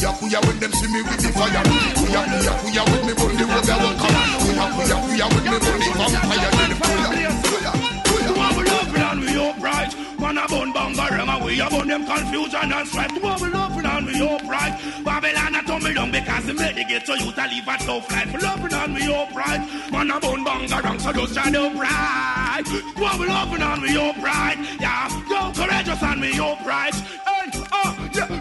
Kuya 0.00 0.16
kuya 0.16 0.40
when 0.46 0.58
them 0.60 0.72
see 0.72 0.88
me 0.88 1.02
with 1.02 1.20
the 1.20 1.28
fire. 1.28 1.60
Kuya 1.60 2.24
kuya 2.24 2.52
kuya 2.64 2.82
when 2.88 3.04
me 3.04 3.12
gun 3.12 3.36
the 3.36 3.44
walk 3.44 3.64
the 3.68 3.76
walk. 3.76 4.00
Kuya 4.40 4.64
kuya 4.72 4.96
kuya 5.04 5.26
when 5.28 5.44
me 5.44 5.58
gun 5.60 5.76
the 5.76 5.92
vampire. 5.92 6.50
Then 6.56 6.72
kuya 6.80 7.08
kuya 7.12 7.72
kuya. 8.08 8.32
Wobble 8.32 8.70
up 8.70 8.96
and 8.96 9.20
we 9.20 9.36
upright. 9.36 9.92
Man 10.18 10.38
a 10.38 10.48
bun 10.48 10.72
banga 10.72 11.04
and 11.04 11.44
we 11.44 11.60
a 11.60 11.68
bun 11.68 11.88
them 11.88 12.06
confusion 12.06 12.72
and 12.72 12.88
strife. 12.88 13.12
Wobble 13.22 13.54
up 13.54 13.76
and 13.76 14.06
we 14.06 14.14
upright. 14.24 15.04
Babylon 15.04 15.54
a 15.54 15.62
tumble 15.68 15.92
down 15.92 16.10
because 16.10 16.46
the 16.46 16.54
made 16.54 16.76
the 16.76 16.84
ghetto 16.84 17.14
youth 17.20 17.36
a 17.36 17.44
live 17.44 17.68
a 17.68 17.76
tough 17.84 18.10
life. 18.10 18.42
Up 18.42 18.72
and 18.72 18.94
we 18.94 19.04
upright. 19.12 19.92
Man 19.92 20.10
a 20.10 20.18
bun 20.18 20.44
banga 20.44 20.80
and 20.88 21.00
so 21.02 21.12
just 21.12 21.32
stand 21.32 21.56
upright. 21.56 22.64
Wobble 22.96 23.30
up 23.30 23.52
and 23.52 23.82
we 23.82 24.00
upright. 24.00 24.56
Yeah, 24.80 25.12
go 25.28 25.52
courageous 25.52 26.02
and 26.02 26.20
we 26.22 26.40
upright. 26.40 26.94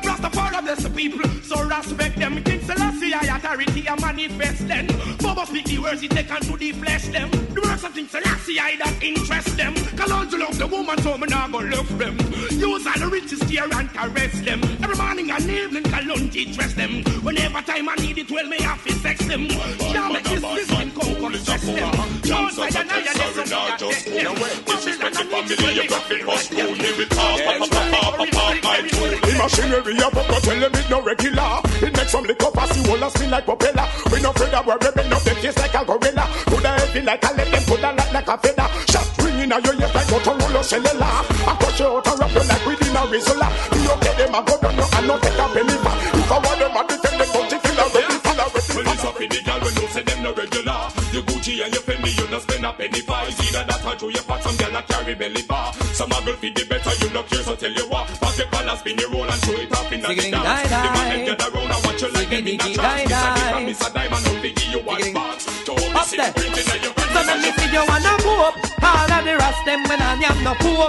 Oh, 0.02 0.08
Rastafari 0.08 0.62
bless 0.62 0.84
the 0.84 0.90
people, 0.90 1.30
so 1.42 1.64
respect 1.64 2.16
them. 2.18 2.44
King 2.44 2.62
Selassie, 2.62 3.14
I 3.14 3.36
authority, 3.36 3.90
I 3.90 4.00
manifest 4.00 4.68
them. 4.68 4.88
Bubba 5.20 5.46
speak 5.46 5.66
the 5.66 5.80
words 5.80 6.02
he 6.02 6.08
take 6.08 6.32
unto 6.32 6.58
the 6.58 6.72
flesh 6.74 7.08
them. 7.08 7.30
The 7.32 7.62
words 7.62 7.84
of 7.84 7.94
King 7.94 8.08
Selassie, 8.08 8.60
I 8.60 8.76
that 8.78 9.04
interest 9.04 9.58
them. 9.58 9.74
Kalonzo 10.00 10.40
love 10.40 10.58
the 10.58 10.68
woman, 10.68 10.98
so 11.02 11.18
me 11.18 11.28
nah 11.28 11.48
go 11.48 11.60
look 11.60 11.88
them. 11.98 12.18
Use 12.52 12.88
all 12.88 13.00
the 13.00 13.10
riches 13.12 13.42
here 13.44 13.68
and 13.72 13.90
caress 13.94 14.40
them. 14.42 14.64
Every 14.84 14.96
morning 14.96 15.32
and 15.32 15.50
evening, 15.50 15.84
Kalonzo 15.84 16.56
dress 16.56 16.74
them. 16.74 17.04
Whenever 17.24 17.62
time 17.62 17.90
I 17.90 17.96
need 17.96 18.18
it, 18.18 18.32
well, 18.32 18.48
me 18.48 18.62
have 18.62 18.84
to 18.86 18.94
sex 18.94 19.26
them. 19.26 19.48
Can't 19.48 20.14
make 20.14 20.24
this 20.24 20.42
business 20.42 20.94
come 20.96 21.36
stress 21.36 21.66
them. 21.66 21.92
Don't 22.22 22.52
say 22.52 22.70
that 22.70 22.92
I 22.92 23.00
am 23.00 23.16
so 23.18 23.44
me 23.44 23.58
a 23.60 23.78
test 23.78 24.06
them. 24.06 24.36
Babylon 24.66 25.04
and 25.04 25.30
family, 25.30 25.74
you 25.76 25.90
got 25.90 26.10
me 26.10 26.24
bust 26.24 26.52
down 26.52 26.78
lyric 26.78 27.10
pop, 27.10 27.40
pop, 27.40 27.60
pop, 27.60 27.70
pop, 27.70 28.18
pop, 28.18 28.30
pop, 28.30 28.64
my 28.64 28.88
tool. 28.88 29.10
The 29.10 29.34
machinery 29.38 29.89
up, 29.98 30.14
but 30.14 30.44
tell 30.44 30.60
them 30.60 30.74
it 30.74 30.90
no 30.90 31.02
regular. 31.02 31.62
It 31.82 31.96
makes 31.96 32.12
some 32.12 32.26
liquor 32.26 32.52
pass 32.54 32.70
you 32.78 32.92
all 32.92 33.10
spin 33.10 33.32
like 33.32 33.46
propeller. 33.46 33.88
We 34.12 34.22
no 34.22 34.30
afraid 34.30 34.54
of 34.54 34.66
worry, 34.66 34.92
we 34.96 35.04
no 35.10 35.18
the 35.20 35.34
case 35.42 35.58
like 35.58 35.74
a 35.74 35.82
gorilla. 35.86 36.26
Coulda 36.46 36.70
heavy 36.78 37.02
like 37.02 37.24
a 37.24 37.30
let 37.34 37.48
them 37.50 37.64
coulda 37.66 37.90
light 37.98 38.14
like 38.14 38.28
a 38.28 38.38
feather. 38.38 38.68
Shot 38.92 39.08
ringing 39.24 39.52
out 39.52 39.64
your 39.66 39.76
ears 39.80 39.94
like 39.96 40.08
Motorola 40.12 40.62
cellular. 40.64 41.14
I 41.48 41.58
cut 41.60 41.80
you 41.80 41.88
out 41.88 42.08
and 42.08 42.20
wrap 42.20 42.34
you 42.36 42.44
like 42.46 42.66
within 42.66 42.96
a 42.96 43.02
Rizzola. 43.10 43.48
Be 43.72 43.80
okay, 43.90 44.14
them 44.20 44.36
a 44.36 44.40
go 44.46 44.56
down, 44.60 44.76
no, 44.76 44.86
I 44.94 45.02
no 45.08 45.16
take 45.18 45.40
a 45.40 45.46
penny 45.50 45.78
for. 45.80 45.96
If 46.20 46.32
I 46.32 46.38
want 46.38 46.60
them, 46.60 46.78
I 46.78 46.82
do 46.86 46.96
tell 47.00 47.18
them, 47.18 47.30
don't 47.34 47.52
you 47.52 47.60
feel 47.60 47.80
already, 47.80 48.18
feel 48.20 48.40
already. 48.40 48.74
Well, 48.76 48.94
it's 48.94 49.06
up 49.06 49.22
in 49.22 49.30
the 49.30 49.40
gal 49.42 49.60
when 49.64 49.76
you 49.80 49.88
say 49.90 50.04
them 50.04 50.20
no 50.24 50.32
regular. 50.34 50.80
You 51.10 51.22
Gucci 51.24 51.64
and 51.64 51.74
you 51.74 51.82
Fendi, 51.82 52.12
you 52.20 52.26
no 52.30 52.40
spend 52.40 52.66
a 52.66 52.72
penny 52.74 53.02
for. 53.02 53.18
It's 53.26 53.40
either 53.48 53.64
that 53.66 53.86
or 53.86 53.96
through 53.96 54.14
your 54.14 54.24
pot, 54.24 54.44
some 54.44 54.58
gal 54.58 54.76
a 54.76 54.82
carry 54.84 55.16
belly 55.16 55.44
bar. 55.44 55.74
Some 55.96 56.12
a 56.12 56.20
girl 56.26 56.36
feed 56.36 56.56
the 56.56 56.66
better, 56.66 56.94
you 57.02 57.10
no 57.14 57.24
care, 57.24 57.44
so 57.44 57.56
tell 57.56 57.72
you 57.72 57.88
what. 57.90 58.29
Pass 58.70 58.86
your 58.86 58.94
spin 58.94 59.00
your 59.00 59.10
roll 59.10 59.24
and 59.24 59.42
show 59.42 59.54
it 59.54 59.72
up 59.72 59.92
in 59.92 60.02
the 60.02 60.08
dance. 60.08 60.30
The 60.30 60.78
man 60.94 61.26
get 61.26 61.42
around 61.42 61.72
and 61.74 61.86
watch 61.86 62.02
you 62.04 62.12
like 62.14 62.30
them 62.30 62.48
in 62.48 62.62
a 62.62 62.74
trance. 62.78 63.10
Miss 63.10 63.18
a 63.18 63.54
and 63.58 63.66
miss 63.66 63.82
a 63.82 63.90
no 63.90 64.32
biggie, 64.46 64.70
you 64.72 64.82
want 64.86 65.14
box. 65.16 65.48
Up 65.50 66.08
there. 66.14 66.32
print 66.34 66.58
it, 66.58 66.70
and 66.70 66.84
you 66.84 66.92
So 66.94 67.22
let 67.26 67.38
me 67.42 67.50
see 67.50 67.72
you 67.74 67.84
wanna 67.90 68.14
move. 68.22 68.54
All 68.86 69.10
of 69.10 69.26
the 69.26 69.34
rest 69.42 69.66
them 69.66 69.82
when 69.90 70.00
I 70.00 70.22
am 70.22 70.44
no. 70.44 70.54
So 70.54 70.86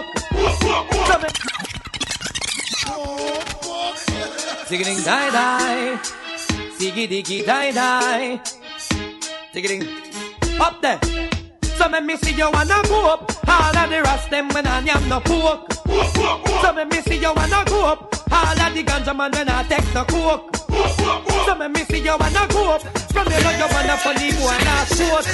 Zigging 4.68 5.00
die 5.02 5.30
die. 5.30 5.98
Ziggy 6.76 7.08
diggy 7.08 7.46
die 7.46 7.72
die. 7.72 8.40
Zigging 9.54 9.88
up 10.60 10.82
there. 10.82 11.29
So 11.80 11.88
let 11.88 12.04
me 12.04 12.14
see 12.18 12.34
you 12.34 12.50
wanna 12.52 12.82
go 12.88 13.14
up. 13.14 13.32
All 13.48 13.74
of 13.74 13.88
the 13.88 14.02
rest 14.02 14.28
them 14.28 14.50
when 14.50 14.66
I 14.66 14.80
am 14.80 15.08
no 15.08 15.18
poke. 15.18 15.72
So 15.72 16.72
let 16.76 16.90
me 16.92 17.00
see 17.00 17.16
you 17.16 17.32
wanna 17.32 17.64
go 17.64 17.86
up. 17.86 18.14
All 18.30 18.60
of 18.60 18.74
the 18.74 18.84
ganja 18.84 19.16
man 19.16 19.32
when 19.32 19.48
I 19.48 19.62
take 19.62 19.94
no 19.94 20.04
coke. 20.04 20.56
So 21.46 21.54
let 21.58 21.70
me 21.72 21.82
see 21.84 22.00
you 22.00 22.14
wanna 22.20 22.46
go 22.50 22.72
up. 22.72 22.82
From 22.82 23.26
you 23.32 23.40
know 23.42 23.50
you 23.60 23.66
wanna 23.72 23.96
funny 23.96 24.30
boy 24.32 24.52
and 24.60 24.68
I 24.68 24.84
shoot. 24.92 25.24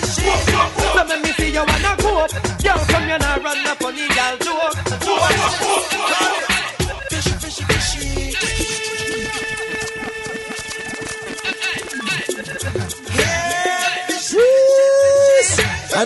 So 0.95 1.03
let 1.11 1.21
me 1.21 1.33
see 1.33 1.51
you 1.51 1.65
wanna 1.67 1.97
go 1.99 2.19
up. 2.23 2.31
Girl 2.63 2.79
from 2.79 3.09
you 3.11 3.19
now 3.19 3.39
run 3.43 3.67
up 3.67 3.79
funny 3.83 4.07
girl 4.07 4.37
joke. 4.39 4.77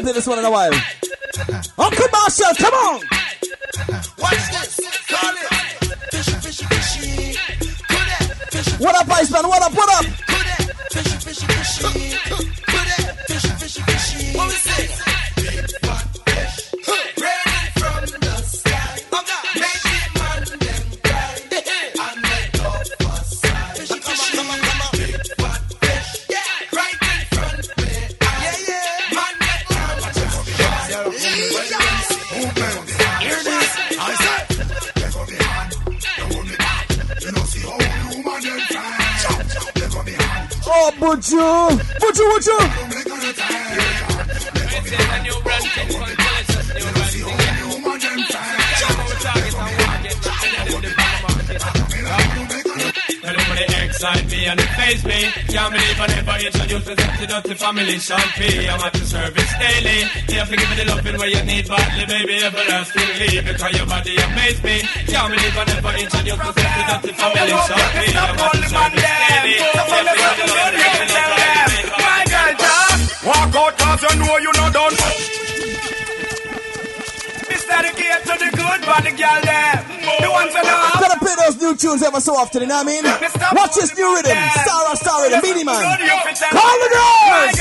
Haven't 0.01 0.05
played 0.05 0.17
this 0.17 0.27
one 0.27 0.39
in 0.39 0.45
a 0.45 0.51
while. 0.51 0.73
Uncle 1.79 2.07
Marshall, 2.13 2.55
come 2.59 2.75
on! 2.75 3.01
Watch 4.19 4.51
this. 4.53 4.81
Call 5.09 5.35
it. 5.35 5.49
Fishy, 6.11 6.33
fishy, 6.33 6.65
fishy. 6.67 7.39
Could 7.89 8.09
it? 8.09 8.37
Fishy, 8.51 8.77
What 8.85 8.95
up, 8.97 9.11
Iceman? 9.11 9.49
What 9.49 9.63
up, 9.63 9.73
what 9.75 10.05
up? 10.05 10.20
Oh, 41.13 41.17
Buju! 41.17 41.77
Buju, 41.99 42.25
Buju! 42.31 42.61
make 42.61 42.71
on 42.71 42.80
me 54.91 54.99
and 54.99 54.99
it 54.99 54.99
face 54.99 55.05
me. 55.05 55.55
Can't 55.55 55.73
believe 55.73 56.01
I 56.01 56.07
never 56.07 56.37
introduced 56.47 56.87
myself 56.89 57.17
to 57.19 57.27
dirty 57.27 57.55
family. 57.55 57.99
Sean 57.99 58.21
I'm 58.21 58.81
at 58.81 58.93
the 58.93 59.05
service 59.05 59.53
daily. 59.59 59.99
You 60.29 60.39
have 60.39 60.51
to 60.51 60.57
give 60.57 60.71
me 60.71 60.77
the 60.77 60.85
loving 60.91 61.19
where 61.19 61.29
you 61.29 61.43
need 61.45 61.69
badly, 61.69 62.07
baby. 62.07 62.43
Everlastingly, 62.43 63.41
because 63.41 63.73
your 63.77 63.87
body 63.87 64.17
amaze 64.17 64.63
me. 64.63 64.77
Can't 65.07 65.31
believe 65.31 65.57
I 65.57 65.65
never 65.65 65.95
introduced 65.95 66.43
myself 66.43 66.73
to 66.75 66.83
dirty 66.91 67.13
family. 67.15 67.55
Sean 67.71 67.87
P. 67.91 68.11
I'm 68.11 68.39
at 68.39 68.53
the 68.53 68.67
service 68.67 69.07
daily. 69.07 69.55
You 69.55 69.71
have 69.71 69.89
to 69.91 70.01
give 70.01 70.17
me 70.17 70.27
the 70.27 70.27
loving 70.27 70.51
where 70.51 70.73
you 70.75 70.91
need 70.91 71.11
badly, 71.11 71.47
baby. 71.55 71.87
My 72.01 72.21
girl, 72.27 72.53
Jack. 72.59 72.99
Walk 73.27 73.55
out 73.55 73.73
cause 73.79 74.03
you 74.03 74.13
know 74.19 74.37
you 74.39 74.53
not 74.55 74.73
done. 74.73 75.50
It's 77.71 77.79
dedicated 77.79 78.27
to 78.27 78.35
the 78.35 78.51
good 78.51 78.81
body 78.83 79.15
girl 79.15 79.41
there. 79.47 79.79
The 80.19 80.27
ones 80.27 80.51
that 80.59 80.67
know. 80.67 81.07
Gotta 81.07 81.23
play 81.23 81.39
those 81.39 81.55
new 81.63 81.79
tunes 81.79 82.03
ever 82.03 82.19
so 82.19 82.35
often, 82.35 82.63
you 82.63 82.69
know 82.69 82.83
what 82.83 82.91
I 82.91 82.99
mean? 82.99 83.07
Watch 83.55 83.79
this 83.79 83.95
new 83.95 84.11
rhythm. 84.11 84.35
Star 84.67 84.91
Star 84.99 85.23
Rhythm, 85.23 85.39
Beenie 85.39 85.63
Man. 85.63 85.79
Call 85.79 85.95
the 86.83 86.91
girls! 86.91 87.55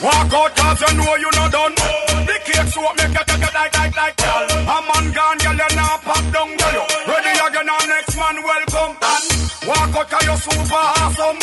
Walk 0.00 0.32
out 0.32 0.56
cause 0.56 0.80
you 0.88 0.96
know 0.96 1.12
you 1.20 1.28
not 1.36 1.52
done. 1.52 1.76
The 2.24 2.36
cake 2.48 2.64
so 2.72 2.80
make 2.96 3.12
you 3.12 3.24
take 3.28 3.44
it 3.44 3.52
like, 3.52 3.76
like, 3.76 3.92
like, 3.92 4.16
girl. 4.16 4.44
A 4.56 4.76
man 4.88 5.12
gone, 5.12 5.36
girl, 5.36 5.52
you 5.52 5.68
now 5.76 6.00
pop 6.00 6.24
down, 6.32 6.56
girl. 6.56 6.80
Ready 7.04 7.36
again, 7.36 7.68
our 7.68 7.84
next 7.92 8.16
man 8.16 8.36
welcome. 8.40 8.96
And 9.04 9.24
walk 9.68 9.92
out 10.00 10.08
cause 10.08 10.24
you 10.24 10.36
super 10.48 10.80
awesome. 10.96 11.36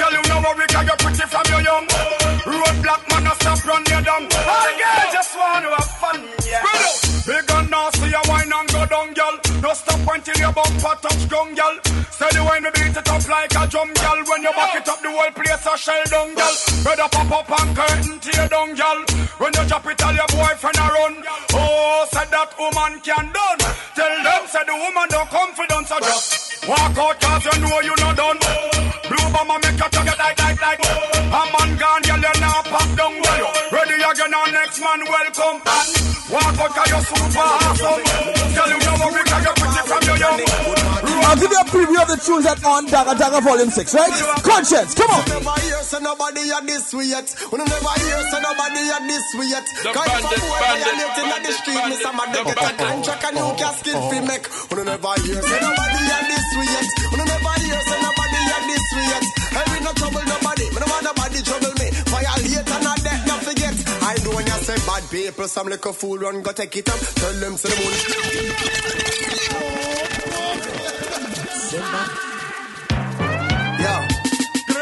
Tell 0.00 0.12
you 0.16 0.24
no 0.32 0.36
worry 0.48 0.64
cause 0.72 0.88
you 0.88 0.96
pretty 0.96 1.28
from 1.28 1.44
your 1.52 1.60
young. 1.60 1.84
Roadblock 2.48 3.04
man, 3.12 3.20
no 3.28 3.32
stop 3.36 3.60
run 3.68 3.84
you 3.84 4.00
down. 4.00 4.24
No 9.60 9.72
stop 9.74 10.00
until 10.14 10.38
your 10.38 10.52
bumper 10.52 10.94
touch 11.02 11.28
ground, 11.28 11.56
girl. 11.56 11.76
Steady 12.10 12.38
when 12.38 12.62
we 12.62 12.70
beat 12.70 12.94
it 12.94 13.08
up 13.08 13.28
like 13.28 13.54
a 13.54 13.66
drum, 13.66 13.90
girl. 13.94 14.18
When 14.30 14.42
you 14.42 14.52
back 14.54 14.74
it 14.78 14.88
up, 14.88 15.02
the 15.02 15.10
whole 15.10 15.30
place 15.34 15.66
a 15.66 15.74
shell 15.76 16.04
down, 16.06 16.34
girl. 16.34 16.54
Better 16.84 17.08
pop 17.10 17.30
up 17.30 17.50
and 17.60 17.76
curtain 17.76 18.18
tear 18.20 18.48
down, 18.48 18.74
girl. 18.74 18.98
When 19.38 19.52
you 19.54 19.64
drop 19.66 19.86
it, 19.86 20.02
all 20.02 20.14
your 20.14 20.30
boyfriend 20.30 20.78
a 20.78 20.86
run. 20.94 21.14
Oh, 21.54 22.06
said 22.10 22.30
that 22.30 22.54
woman 22.58 23.00
can 23.02 23.26
done. 23.34 23.60
Tell 23.98 24.14
them, 24.22 24.42
said 24.46 24.66
the 24.66 24.74
woman 24.78 25.08
don't 25.10 25.30
confidence, 25.30 25.88
so 25.88 25.98
just 26.00 26.68
walk 26.68 26.98
out 26.98 27.20
cause 27.20 27.44
you 27.50 27.58
know 27.58 27.80
you 27.80 27.94
not 27.98 28.14
done. 28.14 28.38
Blue 29.10 29.28
bomber 29.34 29.58
make 29.58 29.78
you 29.78 30.02
it 30.06 30.18
like, 30.18 30.37
next 34.68 34.80
man 34.84 35.00
welcome. 35.08 35.62
And 35.64 36.08
Walk 36.28 36.60
out 36.60 36.68
'cause 36.76 36.90
you're 36.92 37.00
super 37.08 37.40
awesome. 37.40 38.04
Tell 38.52 38.68
you 38.68 38.76
you're 38.84 38.98
worried 39.00 39.24
'cause 39.24 39.44
you're 39.44 39.56
pretty 39.56 39.82
from 39.88 40.02
your 40.04 40.18
young. 40.20 40.40
I'll 41.24 41.36
give 41.36 41.50
you 41.50 41.60
a 41.60 41.64
preview 41.72 42.02
of 42.02 42.08
the 42.08 42.18
tunes 42.20 42.44
that 42.44 42.62
on 42.64 42.84
Dagger 42.84 43.16
Dagger 43.16 43.40
Volume 43.40 43.70
6, 43.70 43.94
right? 43.94 44.12
Conscience, 44.44 44.92
come 44.92 45.10
on. 45.10 45.24
Never 45.24 45.56
hear 45.64 45.82
say 45.82 46.00
nobody 46.00 46.52
at 46.52 46.66
this 46.66 46.92
way 46.92 47.04
yet. 47.04 47.34
We 47.50 47.56
never 47.56 47.92
hear 47.96 48.20
say 48.30 48.40
nobody 48.44 48.82
at 48.92 49.08
this 49.08 49.26
way 49.40 49.46
yet. 49.46 49.64
Cause 49.96 50.04
if 50.04 50.24
a 50.24 50.40
boy 50.40 50.58
violating 50.60 51.32
at 51.32 51.42
the 51.44 51.52
street, 51.52 51.74
me 51.76 51.80
bandit, 51.80 52.02
some 52.02 52.20
of 52.20 52.32
them 52.32 52.44
get 52.44 52.60
a 52.60 52.72
contract 52.76 53.24
and 53.24 53.38
you 53.38 53.48
casket 53.56 53.96
fi 54.10 54.20
make. 54.20 54.46
We 54.68 54.84
never 54.84 55.14
hear 55.24 55.40
say 55.48 55.60
nobody 55.64 56.02
at 56.12 56.24
this 56.28 56.48
way 56.60 56.68
yet. 56.76 56.88
We 57.08 57.16
never 57.24 57.54
hear 57.64 57.80
say 57.88 57.98
nobody 58.04 58.40
at 58.56 58.62
this 58.68 58.86
way 58.92 59.06
yet. 59.16 59.24
Hey, 59.56 59.64
we 59.72 59.80
no 59.80 59.92
trouble 59.96 60.24
nobody. 60.28 60.64
Me 60.68 60.78
no 60.80 60.86
want 60.92 61.04
nobody 61.08 61.40
trouble 61.40 61.67
say 64.68 64.86
bad 64.86 65.04
people, 65.10 65.48
some 65.48 65.66
little 65.68 65.92
fool 65.94 66.18
run 66.18 66.42
go 66.42 66.52
take 66.52 66.76
it 66.76 66.88
up. 66.90 66.98
Tell 66.98 67.32
them 67.40 67.56
to 67.56 67.66
the 67.68 67.76
moon. 67.80 67.94
Yeah. 73.80 74.00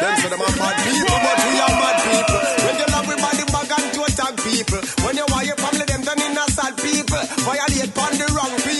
Them 0.02 0.14
say 0.18 0.28
them 0.32 0.42
a 0.42 0.48
bad 0.58 0.76
people, 0.82 1.18
but 1.22 1.38
we 1.46 1.54
are 1.62 1.74
mad 1.82 1.98
people. 2.02 2.42
When 2.66 2.74
you 2.82 2.86
love 2.90 3.06
everybody 3.06 3.44
bag 3.54 3.72
and 3.78 3.88
to 3.94 4.00
attack 4.10 4.34
people. 4.42 4.82
When 5.06 5.14
you 5.16 5.26
want 5.30 5.46
your 5.46 5.58
family, 5.62 5.86
them 5.86 6.02
turn 6.02 6.18
in 6.18 6.34
a 6.34 6.44
sad 6.50 6.74
people. 6.82 7.22
Violate 7.46 7.94
on 7.94 8.12
the 8.18 8.26
wrong 8.34 8.54
people. 8.66 8.75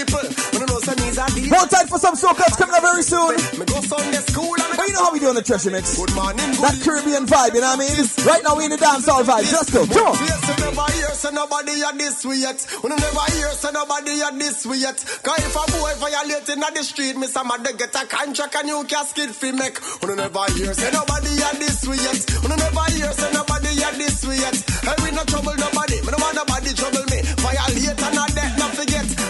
Hold 1.46 1.70
tight 1.70 1.88
for 1.88 1.98
some 1.98 2.16
socaps 2.16 2.58
coming 2.58 2.74
up 2.74 2.82
very 2.82 3.02
soon. 3.02 3.36
Me 3.58 3.64
go 3.66 3.78
Sunday 3.80 4.18
school 4.26 4.50
and 4.50 4.76
But 4.76 4.86
you 4.88 4.94
know 4.94 5.04
how 5.06 5.12
we 5.12 5.20
do 5.20 5.28
on 5.30 5.36
the 5.38 5.42
treasure 5.46 5.70
mix. 5.70 5.94
Good 5.94 6.14
morning, 6.14 6.50
That 6.58 6.74
Caribbean 6.82 7.22
vibe, 7.26 7.54
you 7.54 7.62
know 7.62 7.70
what 7.70 7.86
I 7.86 7.86
mean? 7.86 8.26
Right 8.26 8.42
now 8.42 8.56
we 8.58 8.64
in 8.66 8.72
the 8.74 8.80
dancehall 8.82 9.22
vibe. 9.22 9.46
Let's 9.54 9.70
go, 9.70 9.86
come 9.86 10.10
on. 10.10 10.18
Never 10.18 10.86
hear 10.92 11.14
say 11.14 11.30
nobody 11.30 11.78
at 11.86 11.94
this 11.96 12.24
way 12.26 12.42
yet. 12.42 12.58
We 12.82 12.90
never 12.90 13.24
hear 13.30 13.50
say 13.54 13.70
nobody 13.70 14.18
at 14.26 14.34
this 14.34 14.66
way 14.66 14.78
yet. 14.82 14.98
Cause 15.22 15.38
if 15.38 15.54
a 15.54 15.62
boy 15.78 15.94
violating 16.02 16.62
at 16.66 16.74
the 16.74 16.82
street, 16.82 17.14
me 17.16 17.26
some 17.30 17.46
mother 17.46 17.72
get 17.78 17.94
a 17.94 18.02
contract 18.10 18.54
and 18.58 18.66
you 18.68 18.82
casket 18.90 19.30
fi 19.30 19.52
make. 19.54 19.78
We 20.02 20.14
never 20.18 20.44
hear 20.58 20.74
say 20.74 20.90
nobody 20.90 21.30
at 21.46 21.56
this 21.62 21.86
way 21.86 21.96
yet. 22.02 22.18
We 22.42 22.50
never 22.50 22.86
hear 22.90 23.12
say 23.14 23.30
nobody 23.30 23.70
at 23.86 23.94
this 23.94 24.18
way 24.26 24.34
yet. 24.42 24.58
Hey, 24.82 24.98
we 24.98 25.14
no 25.14 25.22
trouble 25.30 25.54
nobody. 25.54 26.02
Me 26.02 26.10
no 26.10 26.18
want 26.18 26.34
nobody 26.34 26.74
trouble 26.74 27.06
me. 27.06 27.22
Violate 27.38 27.85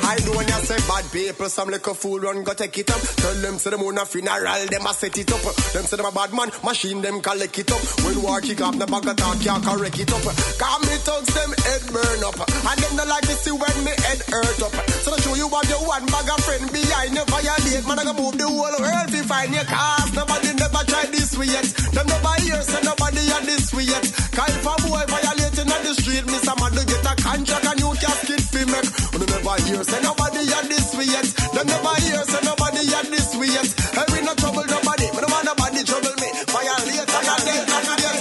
I 0.07 0.15
do 0.23 0.31
when 0.39 0.47
you 0.47 0.61
say 0.63 0.79
bad 0.87 1.05
people, 1.11 1.49
some 1.49 1.69
little 1.69 1.95
fool 1.95 2.21
run 2.21 2.45
go 2.45 2.55
take 2.55 2.79
it 2.79 2.91
up. 2.91 3.01
Tell 3.01 3.35
them 3.43 3.59
say 3.59 3.71
them 3.71 3.83
on 3.83 3.99
a 3.99 4.07
funeral, 4.07 4.67
them 4.71 4.87
a 4.87 4.95
set 4.95 5.19
it 5.19 5.33
up. 5.33 5.43
Them 5.75 5.83
say 5.83 5.97
them 5.97 6.07
a 6.07 6.13
bad 6.13 6.33
man, 6.33 6.51
machine 6.63 7.03
them 7.03 7.21
collect 7.21 7.59
it 7.59 7.71
up. 7.73 7.83
When 8.07 8.23
war 8.23 8.41
kick 8.41 8.61
off, 8.63 8.79
the 8.79 8.87
bag 8.87 9.07
of 9.07 9.17
talk 9.17 9.41
can't 9.43 9.65
correct 9.67 9.99
it 9.99 10.13
up. 10.15 10.23
Cause 10.23 10.81
me 10.87 10.95
thugs 11.03 11.35
them 11.35 11.51
head 11.59 11.83
burn 11.91 12.23
up, 12.23 12.39
and 12.39 12.79
them 12.79 12.95
not 12.95 13.09
like 13.11 13.27
to 13.27 13.35
see 13.35 13.51
when 13.51 13.77
me 13.83 13.93
head 14.07 14.23
hurt 14.31 14.63
up. 14.63 14.75
So 15.03 15.11
to 15.11 15.19
show 15.23 15.35
you 15.35 15.49
what 15.51 15.67
your 15.67 15.83
one 15.83 16.07
bag 16.07 16.31
of 16.31 16.39
friend 16.47 16.71
behind 16.71 17.11
you 17.19 17.25
violate, 17.27 17.87
man 17.91 17.99
I 17.99 18.05
go 18.07 18.15
move 18.15 18.39
the 18.39 18.47
whole 18.47 18.63
world 18.63 19.11
to 19.11 19.21
find 19.27 19.51
your 19.51 19.67
cause. 19.67 20.15
Nobody 20.15 20.55
never 20.55 20.83
try 20.87 21.05
this 21.11 21.35
way 21.35 21.51
yet. 21.51 21.67
Them 21.91 22.07
never 22.07 22.35
hear 22.47 22.63
say 22.63 22.79
nobody 22.87 23.27
at 23.35 23.43
this 23.43 23.75
way 23.75 23.91
yet. 23.91 24.07
Cause 24.31 24.55
if 24.55 24.63
a 24.63 24.75
boy 24.87 25.03
violating 25.11 25.67
on 25.67 25.83
the 25.83 25.93
street, 25.99 26.25
me 26.31 26.39
some 26.47 26.63
mother 26.63 26.87
get 26.87 27.03
a 27.03 27.15
contract 27.19 27.67
and 27.75 27.81
you 27.83 27.91
casket 27.99 28.43
fi 28.55 28.63
make. 28.71 28.87
You 29.19 29.27
never 29.27 29.57
hear 29.67 29.83
say 29.97 30.03
nobody 30.03 30.45
at 30.53 30.65
this 30.69 30.95
way 30.97 31.05
yet. 31.05 31.27
Them 31.55 31.67
never 31.67 31.95
hear 32.05 32.23
say 32.25 32.41
nobody 32.45 32.83
at 32.95 33.07
this 33.09 33.37
way 33.37 33.49
yet. 33.49 33.69
Hey, 33.97 34.07
we 34.13 34.21
no 34.25 34.35
trouble 34.35 34.65
nobody. 34.69 35.07
Me 35.15 35.21
no 35.25 35.29
want 35.33 35.45
nobody 35.45 35.83
trouble 35.85 36.15
me. 36.21 36.29
Violate 36.53 37.09
and 37.09 37.29
a 37.33 37.37
dead 37.45 37.65
and 37.65 37.89
a 37.89 37.97
dead. 37.97 38.19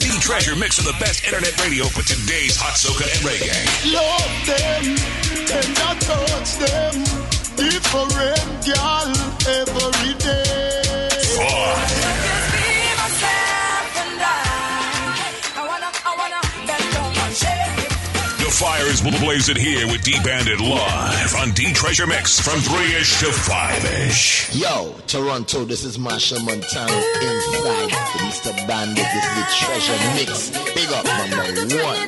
The 0.00 0.18
treasure 0.20 0.56
mix 0.56 0.78
of 0.78 0.84
the 0.84 0.96
best 1.00 1.24
internet 1.24 1.54
radio 1.62 1.84
for 1.86 2.02
today's 2.02 2.56
hot 2.56 2.76
soca 2.78 3.06
and 3.06 3.22
reggae. 3.26 3.52
Love 3.90 4.34
them, 4.46 4.84
tender 5.48 5.94
touch 6.06 6.50
them. 6.62 6.94
Different 7.56 8.66
girl 8.66 9.08
every 9.46 10.14
day. 10.18 10.68
The 18.48 18.54
fires 18.54 19.04
will 19.04 19.12
blaze 19.20 19.50
it 19.50 19.58
here 19.58 19.86
with 19.88 20.02
D 20.02 20.16
Bandit 20.24 20.58
live 20.58 21.34
on 21.34 21.50
D 21.50 21.70
Treasure 21.74 22.06
Mix 22.06 22.40
from 22.40 22.58
3 22.60 22.94
ish 22.96 23.20
to 23.20 23.30
5 23.30 23.84
ish. 24.08 24.54
Yo, 24.54 24.94
Toronto, 25.06 25.66
this 25.66 25.84
is 25.84 25.98
Machel 25.98 26.42
Montano 26.42 26.94
inside 26.94 27.90
the 27.90 28.18
Mr. 28.24 28.66
Bandit. 28.66 29.04
This 29.04 29.26
is 29.26 29.34
the 29.36 29.44
treasure 29.52 29.98
mix. 30.14 30.48
Big 30.74 30.90
up 30.92 31.04
number 31.04 31.36
one. 31.36 31.56
You 31.56 31.66
know 31.76 32.06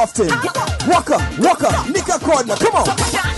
Walker, 0.00 0.24
often. 0.24 0.88
Waka, 0.88 1.18
waka, 1.38 1.90
Nika 1.92 2.18
Corner, 2.20 2.56
come 2.56 2.74
on. 2.76 3.29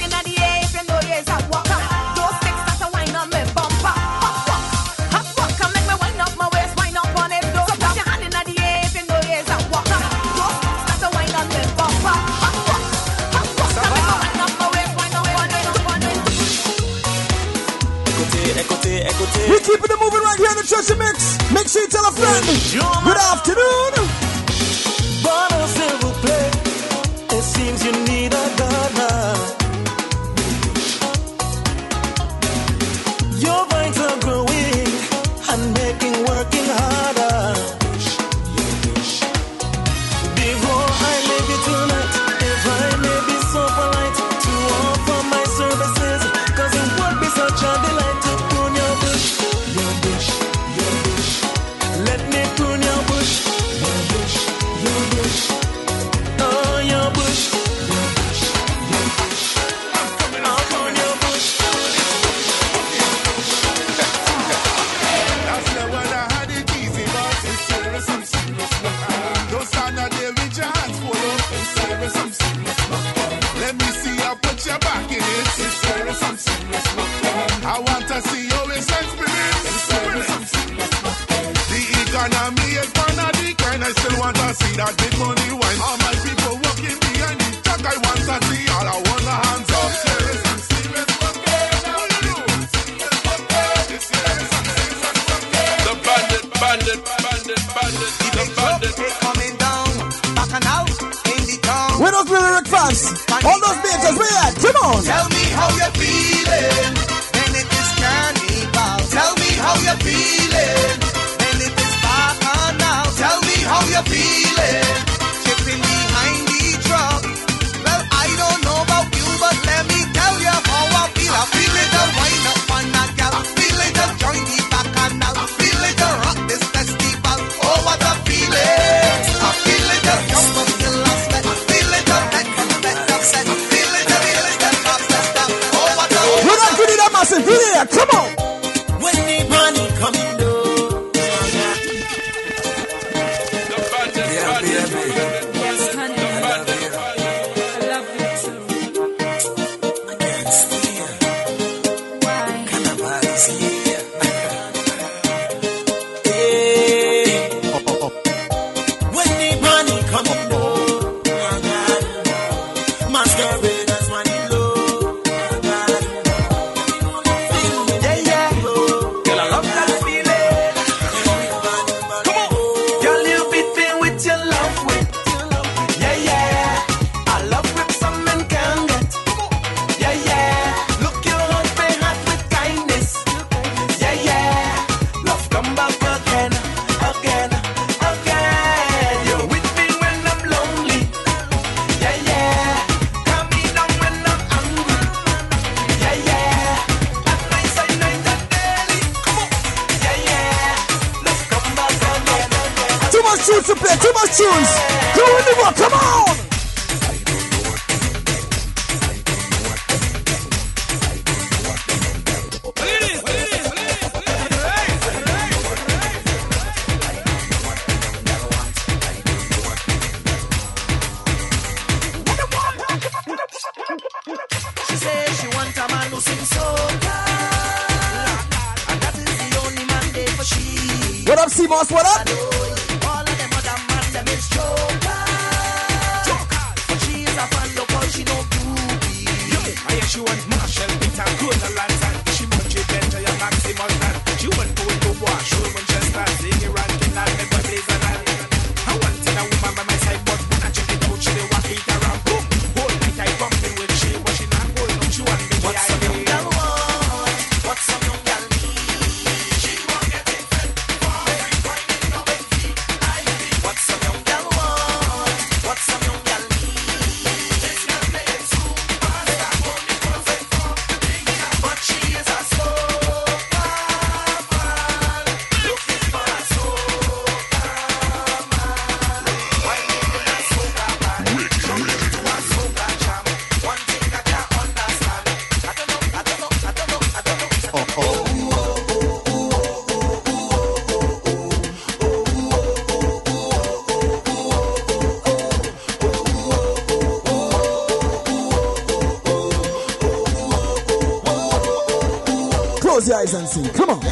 Come 303.53 303.91
on. 303.91 304.03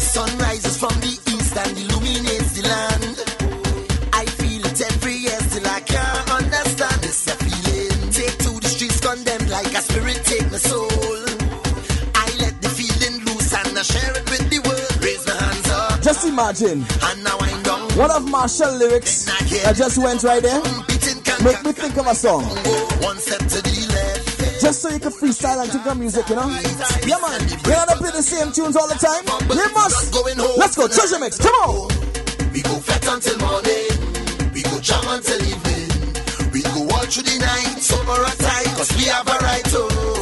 Sun 0.00 0.36
rises 0.38 0.76
from 0.76 0.90
the 0.98 1.14
east 1.30 1.56
and 1.56 1.78
illuminates 1.78 2.58
the 2.58 2.66
land. 2.66 3.16
I 4.12 4.24
feel 4.26 4.66
it 4.66 4.80
every 4.80 5.14
year 5.14 5.38
till 5.50 5.66
I 5.66 5.80
can't 5.80 6.30
understand 6.32 6.98
this 7.00 7.30
feeling. 7.38 8.10
Take 8.10 8.36
to 8.38 8.50
the 8.58 8.66
streets, 8.66 8.98
condemned 8.98 9.48
like 9.48 9.72
a 9.78 9.82
spirit, 9.82 10.20
take 10.24 10.50
my 10.50 10.58
soul. 10.58 10.90
I 12.18 12.26
let 12.42 12.60
the 12.60 12.68
feeling 12.68 13.24
loose 13.26 13.54
and 13.54 13.78
I 13.78 13.82
share 13.82 14.10
it 14.10 14.28
with 14.28 14.50
the 14.50 14.58
world. 14.58 15.04
Raise 15.04 15.24
my 15.24 15.34
hands 15.38 15.70
up. 15.70 16.02
Just 16.02 16.26
imagine. 16.26 16.82
And 16.82 17.22
now 17.22 17.38
I'm. 17.38 17.60
One 17.96 18.10
of 18.10 18.24
Machel 18.24 18.76
lyrics. 18.78 19.28
I, 19.28 19.70
I 19.70 19.72
just 19.72 19.98
went 19.98 20.24
right 20.24 20.42
there. 20.42 20.62
Make 21.44 21.62
me 21.64 21.72
think 21.72 21.96
of 21.96 22.06
a 22.06 22.14
song. 22.14 22.42
One 23.02 23.18
step 23.18 23.38
to 23.38 23.62
the 23.62 23.86
left. 23.92 24.09
Just 24.60 24.82
so 24.82 24.90
you 24.90 24.98
can 24.98 25.10
freestyle 25.10 25.62
and 25.62 25.72
think 25.72 25.86
of 25.86 25.98
music, 25.98 26.28
you 26.28 26.36
know? 26.36 26.46
Yeah, 27.06 27.16
man. 27.24 27.40
You 27.48 27.56
don't 27.56 27.96
play 27.96 28.10
the 28.12 28.20
same 28.22 28.52
tunes 28.52 28.76
all 28.76 28.86
the 28.86 28.94
time. 28.94 29.24
They 29.48 29.72
must. 29.72 30.14
Let's 30.58 30.76
go. 30.76 30.86
Treasure 30.86 31.18
mix. 31.18 31.38
Come 31.38 31.54
on. 31.64 31.88
We 32.52 32.60
go 32.60 32.76
fat 32.76 33.08
until 33.08 33.38
morning. 33.38 34.52
We 34.52 34.62
go 34.62 34.78
jam 34.80 35.00
until 35.08 35.40
evening. 35.40 36.52
We 36.52 36.60
go 36.62 36.82
all 36.94 37.06
through 37.08 37.24
the 37.24 37.38
night. 37.40 37.80
Summer 37.80 38.12
or 38.12 38.36
tight. 38.36 38.66
Cause 38.76 38.94
we 38.98 39.04
have 39.04 39.26
a 39.28 39.38
right 39.40 39.64
to. 39.64 40.19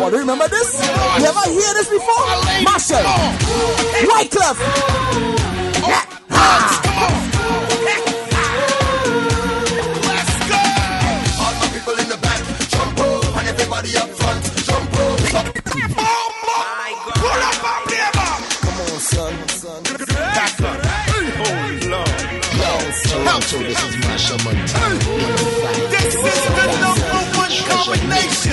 Oh, 0.00 0.10
do 0.10 0.14
you 0.16 0.20
remember 0.20 0.46
this? 0.48 0.78
You 1.18 1.26
ever 1.26 1.50
hear 1.50 1.74
this 1.74 1.88
before? 1.88 2.24
Machel, 2.62 3.02
Wyclef. 4.06 4.58
Yeah. 5.86 6.04
Ah. 6.30 6.87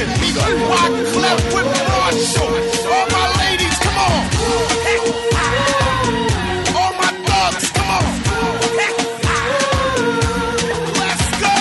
Listen, 0.06 0.24
even 0.28 0.62
rock 0.70 0.92
left 1.18 1.46
with 1.56 1.66
more 1.66 2.12
show. 2.14 2.50
All 2.94 3.08
my 3.10 3.26
ladies, 3.42 3.78
come 3.80 3.98
on. 3.98 4.22
All 6.76 6.94
my 6.94 7.10
thugs, 7.26 7.72
come 7.72 7.90
on. 7.90 8.06
Let's 11.02 11.26
go. 11.42 11.54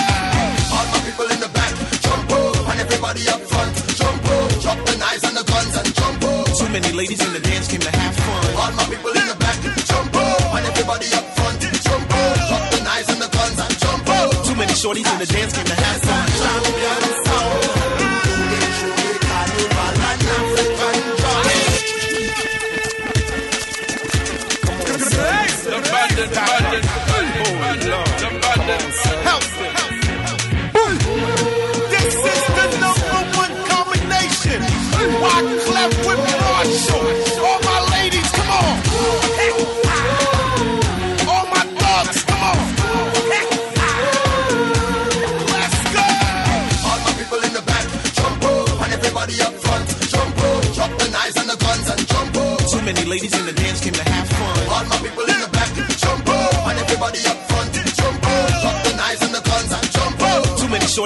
All 0.75 0.85
my 0.93 0.99
people 1.05 1.27
in 1.31 1.39
the 1.39 1.49
back, 1.53 1.73
jump 2.01 2.31
up, 2.31 2.69
and 2.69 2.79
everybody 2.81 3.27
up 3.29 3.41
front, 3.41 3.73
jump 3.97 4.25
up, 4.25 4.49
drop 4.61 4.79
the 4.85 4.95
knives 4.97 5.23
and 5.23 5.37
the 5.37 5.43
guns 5.43 5.77
and 5.77 5.95
jump 5.95 6.23
up. 6.23 6.45
Too 6.57 6.69
many 6.69 6.91
ladies 6.93 7.21
in 7.25 7.33
the 7.33 7.39
dance 7.39 7.67
came 7.67 7.81
to 7.81 7.91
have 7.91 8.15
fun. 8.15 8.45
All 8.61 8.71
my 8.73 8.85
people 8.85 9.11
in 9.11 9.27
the 9.27 9.35
back, 9.35 9.57
jump 9.89 10.15
up, 10.15 10.53
and 10.55 10.65
everybody 10.65 11.07
up 11.17 11.25
front, 11.33 11.61
jump 11.61 12.13
up, 12.13 12.35
drop 12.49 12.69
the 12.69 12.81
knives 12.83 13.09
and 13.09 13.21
the 13.21 13.29
guns 13.29 13.59
and 13.59 13.73
jump 13.79 14.09
up. 14.09 14.45
Too 14.45 14.55
many 14.55 14.73
shorties 14.73 15.09
in 15.11 15.17
the 15.19 15.25
dance 15.25 15.53
came 15.53 15.65
to 15.65 15.73
have 15.73 16.01
fun. 16.01 16.27
Champions. 16.29 17.24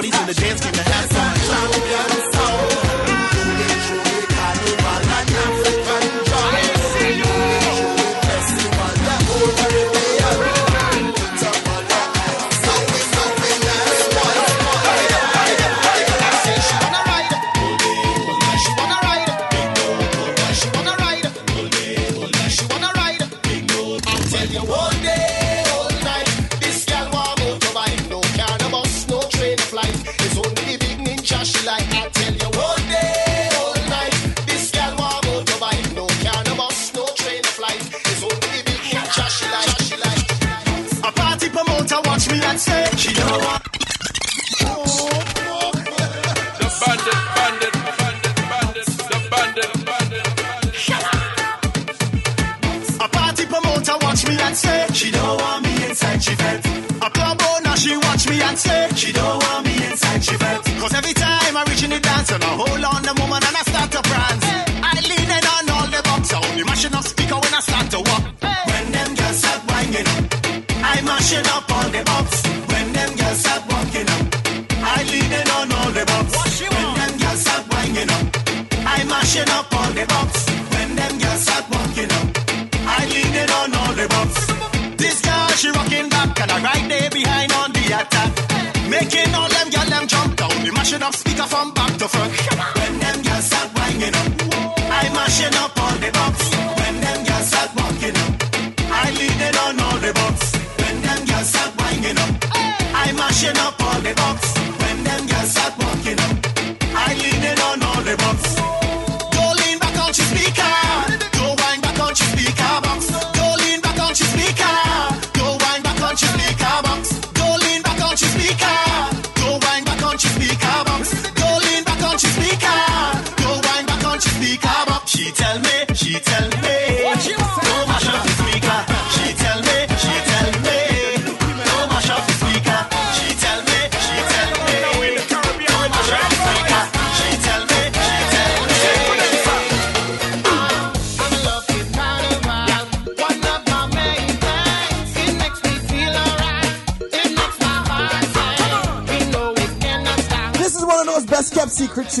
shorties 0.00 0.20
in 0.20 0.26
the 0.26 0.34
dance 0.34 0.60
came 0.60 0.72
to 0.72 0.82
have 0.82 1.09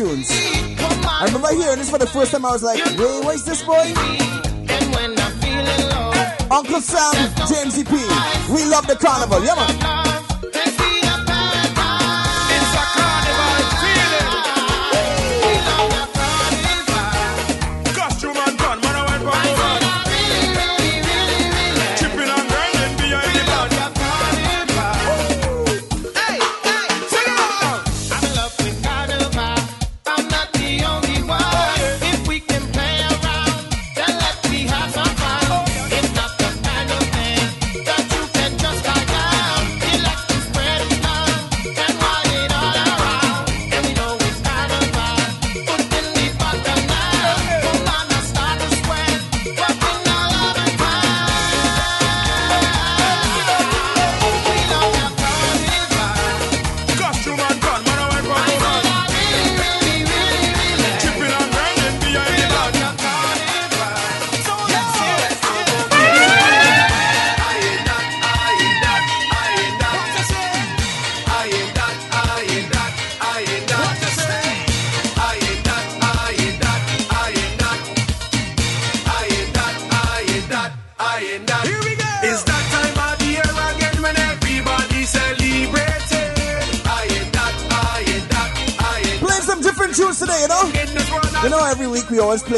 I 0.02 1.24
remember 1.26 1.48
hearing 1.48 1.78
this 1.78 1.90
for 1.90 1.98
the 1.98 2.06
first 2.06 2.32
time. 2.32 2.46
I 2.46 2.52
was 2.52 2.62
like, 2.62 2.82
wait, 2.96 3.24
what's 3.24 3.42
this 3.42 3.62
boy? 3.62 3.92
Uncle 6.50 6.80
Sam, 6.80 7.34
James 7.46 7.78
E.P. 7.78 7.92
We 8.52 8.64
love 8.64 8.86
the 8.86 8.96
carnival. 8.98 9.44
Yeah, 9.44 9.54
man. 9.56 9.99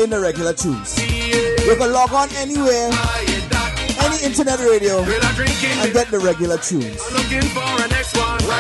playing 0.03 0.11
the 0.11 0.21
regular 0.21 0.53
tunes. 0.53 0.99
You 0.99 1.77
can 1.77 1.93
log 1.93 2.13
on 2.13 2.29
anywhere, 2.37 2.91
any 4.03 4.25
internet 4.25 4.59
radio, 4.59 4.99
and 4.99 5.93
get 5.93 6.11
the 6.11 6.19
regular 6.19 6.59
tunes. 6.59 6.99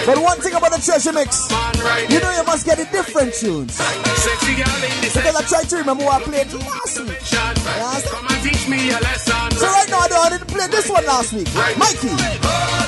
But 0.07 0.18
one 0.18 0.38
thing 0.40 0.55
about 0.55 0.70
the 0.72 0.80
treasure 0.80 1.12
mix, 1.12 1.51
you 2.11 2.20
know 2.20 2.30
you 2.30 2.45
must 2.45 2.64
get 2.64 2.78
the 2.78 2.84
different 2.93 3.34
tunes. 3.34 3.76
Because 5.14 5.34
I 5.36 5.43
tried 5.43 5.68
to 5.70 5.76
remember 5.76 6.05
what 6.05 6.22
I 6.22 6.24
played 6.24 6.53
last 6.53 7.01
week. 7.01 7.20
So 9.59 9.66
right 9.66 9.88
now 9.90 9.99
I 9.99 10.09
don't 10.09 10.47
play 10.49 10.66
this 10.68 10.88
one 10.88 11.07
last 11.07 11.32
week. 11.32 11.49
Mikey. 11.78 12.82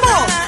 Come 0.00 0.30
on. 0.30 0.39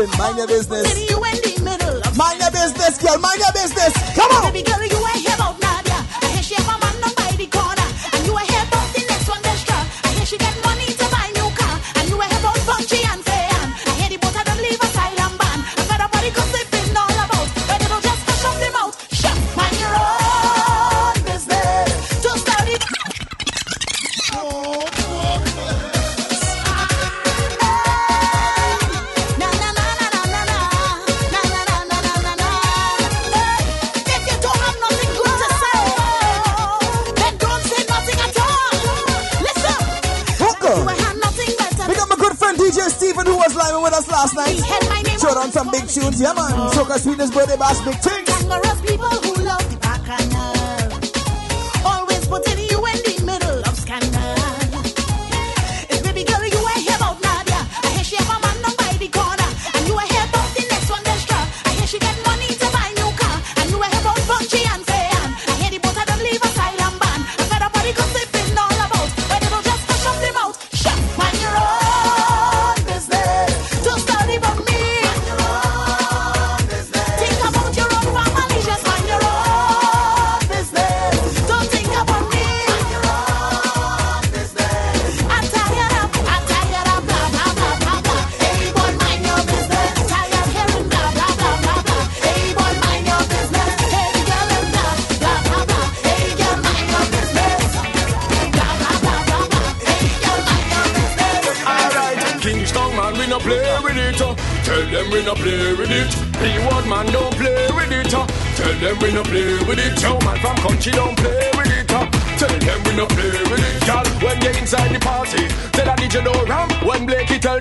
listen, 0.00 0.18
mind 0.18 0.36
your 0.38 0.46
business. 0.46 0.89
with 43.90 43.98
us 43.98 44.08
last 44.08 44.34
night. 44.34 44.56
Showed 45.20 45.36
on 45.36 45.50
some 45.50 45.70
big 45.70 45.86
tunes, 45.88 46.20
yeah 46.20 46.32
man. 46.32 46.70
Soca 46.70 46.98
Sweetness 46.98 47.30
Birthday 47.30 47.56
Bash, 47.56 47.80
big 47.84 47.98
things. 48.00 49.39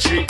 energy. 0.05 0.28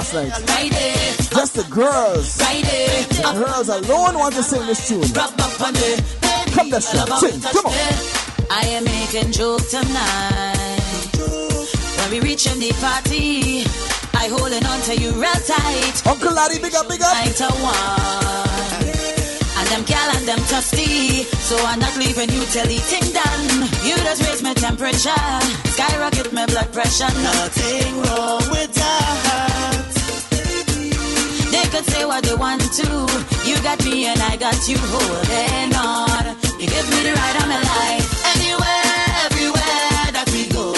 last 0.00 0.14
night. 0.14 0.32
Just 1.30 1.54
the 1.54 1.64
girls. 1.70 2.36
The 2.38 3.32
girls 3.36 3.68
alone 3.68 4.14
want 4.18 4.34
to 4.34 4.42
sing 4.42 4.66
this 4.66 4.88
tune. 4.88 5.02
Come 6.54 6.70
this 6.70 6.90
shot. 6.90 7.08
Sing. 7.20 7.40
Come 7.40 7.66
on. 7.66 7.72
I 8.50 8.64
am 8.76 8.84
making 8.84 9.32
jokes 9.32 9.70
tonight. 9.70 10.80
When 11.98 12.10
we 12.12 12.20
reach 12.20 12.46
in 12.46 12.58
the 12.58 12.72
party, 12.80 13.64
I 14.16 14.28
holding 14.32 14.64
on 14.64 14.80
to 14.88 14.96
you 14.96 15.12
real 15.20 15.40
tight. 15.44 16.06
Uncle 16.06 16.32
Larry, 16.32 16.58
big 16.58 16.74
up, 16.74 16.88
big 16.88 17.02
up. 17.02 17.12
Night 17.12 17.40
one. 17.60 18.88
And 19.58 19.68
them 19.68 19.84
gal 19.84 20.08
and 20.16 20.26
them 20.26 20.40
tufty. 20.48 21.24
So 21.44 21.56
I'm 21.66 21.78
not 21.78 21.96
leaving 21.98 22.30
you 22.30 22.42
till 22.46 22.64
the 22.64 22.78
thing 22.88 23.12
done. 23.12 23.68
You 23.84 23.96
just 24.08 24.22
raise 24.26 24.42
my 24.42 24.54
temperature. 24.54 25.28
Skyrocket 25.76 26.32
my 26.32 26.46
blood 26.46 26.72
pressure. 26.72 27.12
Nothing 27.20 28.00
wrong 28.00 28.48
with 28.50 28.72
that 28.74 29.29
could 31.80 31.92
say 31.92 32.04
what 32.04 32.22
they 32.24 32.34
want 32.34 32.60
to. 32.60 32.88
You 33.48 33.56
got 33.62 33.82
me 33.84 34.06
and 34.06 34.20
I 34.20 34.36
got 34.36 34.56
you 34.68 34.76
holding 34.78 35.72
on. 35.74 36.24
You 36.60 36.66
give 36.68 36.86
me 36.92 36.98
the 37.06 37.12
right, 37.16 37.36
of 37.40 37.46
my 37.48 37.60
life. 37.74 38.06
Anywhere, 38.34 38.84
everywhere 39.26 40.04
that 40.16 40.28
we 40.34 40.42
go. 40.52 40.72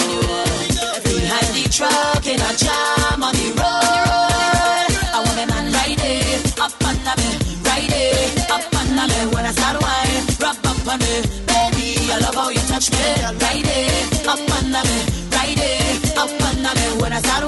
Behind 1.03 1.49
the 1.57 1.65
truck 1.77 2.23
in 2.25 2.39
a 2.39 2.51
jam 2.55 3.23
on 3.23 3.33
the 3.35 3.49
road. 3.59 4.91
I 5.15 5.19
want 5.25 5.49
man 5.51 5.67
up 6.63 6.73
on 6.87 6.95
me, 7.19 7.29
right 7.67 7.89
there, 7.89 8.29
up 8.55 8.75
on 8.79 8.87
me. 8.95 9.19
When 9.33 9.45
I 9.45 9.51
start 9.51 9.77
wine, 9.83 10.23
rub 10.39 10.57
up 10.71 10.87
on 10.87 10.99
me, 11.03 11.15
baby. 11.51 11.87
I 12.11 12.17
love 12.23 12.35
how 12.35 12.49
you 12.49 12.63
touch 12.71 12.91
me, 12.91 13.03
up 14.23 14.39
on 14.55 14.75
up 14.75 16.41
on. 16.41 16.63
When 17.01 17.11
I 17.11 17.19
start 17.19 17.43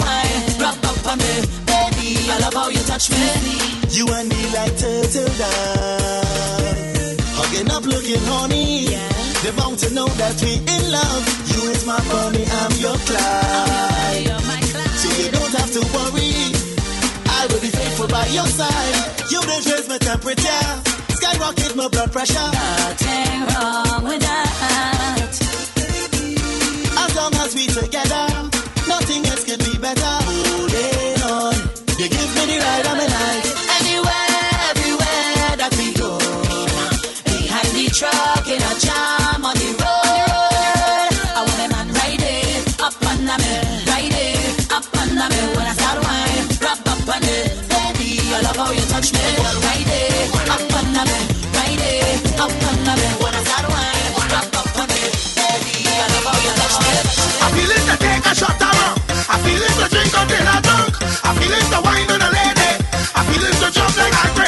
rub 0.59 0.83
up 0.83 1.07
on 1.07 1.17
me 1.19 1.54
how 2.65 2.71
you 2.71 2.83
touch 2.89 3.09
me. 3.11 3.17
You 3.95 4.05
and 4.17 4.27
me 4.27 4.41
like 4.57 4.73
turtle 4.77 5.31
dove, 5.39 7.19
hugging 7.37 7.69
up, 7.69 7.83
looking 7.85 8.23
horny. 8.29 8.89
Yeah. 8.89 9.09
They 9.43 9.51
want 9.51 9.77
to 9.83 9.93
know 9.93 10.07
that 10.21 10.35
we 10.41 10.53
in 10.57 10.83
love. 10.97 11.23
You 11.51 11.61
is 11.73 11.85
my 11.85 11.99
bunny, 12.09 12.43
I'm 12.61 12.73
your 12.85 12.97
cloud. 13.07 14.41
So 15.01 15.07
you 15.21 15.27
don't 15.37 15.53
have 15.59 15.71
to 15.77 15.81
worry. 15.93 16.33
I 17.37 17.41
will 17.49 17.61
be 17.61 17.71
faithful 17.79 18.07
by 18.07 18.25
your 18.37 18.49
side. 18.59 18.97
You 19.31 19.41
don't 19.41 19.65
raise 19.69 19.87
my 19.87 19.99
temperature, 19.99 20.65
skyrocket 21.19 21.75
my 21.75 21.87
blood 21.87 22.11
pressure. 22.11 22.49
Nothing 22.49 23.39
wrong 23.49 24.03
with 24.09 24.21
that. 24.21 25.31
As 27.03 27.11
long 27.15 27.33
as 27.43 27.53
we 27.53 27.67
together. 27.67 28.14
feeling 61.45 61.65
so 61.69 61.81
wine 61.81 62.09
on 62.09 62.21
a 62.21 62.29
lady. 62.31 62.69
I 63.13 63.21
feeling 63.29 63.53
so 63.53 63.69
jump 63.69 63.95
like 63.97 64.13
I 64.13 64.44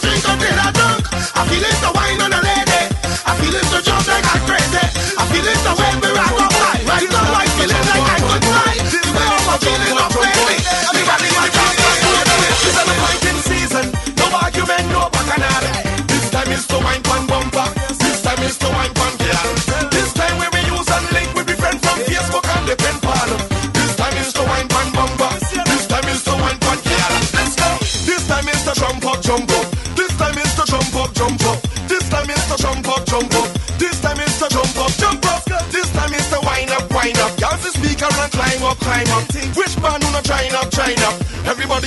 drink 0.00 0.24
until 0.24 0.58
I 0.58 0.70
drunk. 0.72 1.02
I 1.34 1.42
feel 1.48 1.64
it 1.64 1.76
to 1.82 1.90
wine 1.94 2.20
on 2.22 2.32
a 2.32 2.40
lady. 2.42 2.82
I 3.26 3.32
feel 3.38 3.54
it 3.54 3.66
to 3.72 3.78
jump 3.82 4.06
like 4.06 4.26
I'm 4.26 4.42
crazy. 4.46 4.84
I 5.18 5.22
feel 5.30 5.46
it 5.46 5.58
wave 5.78 5.97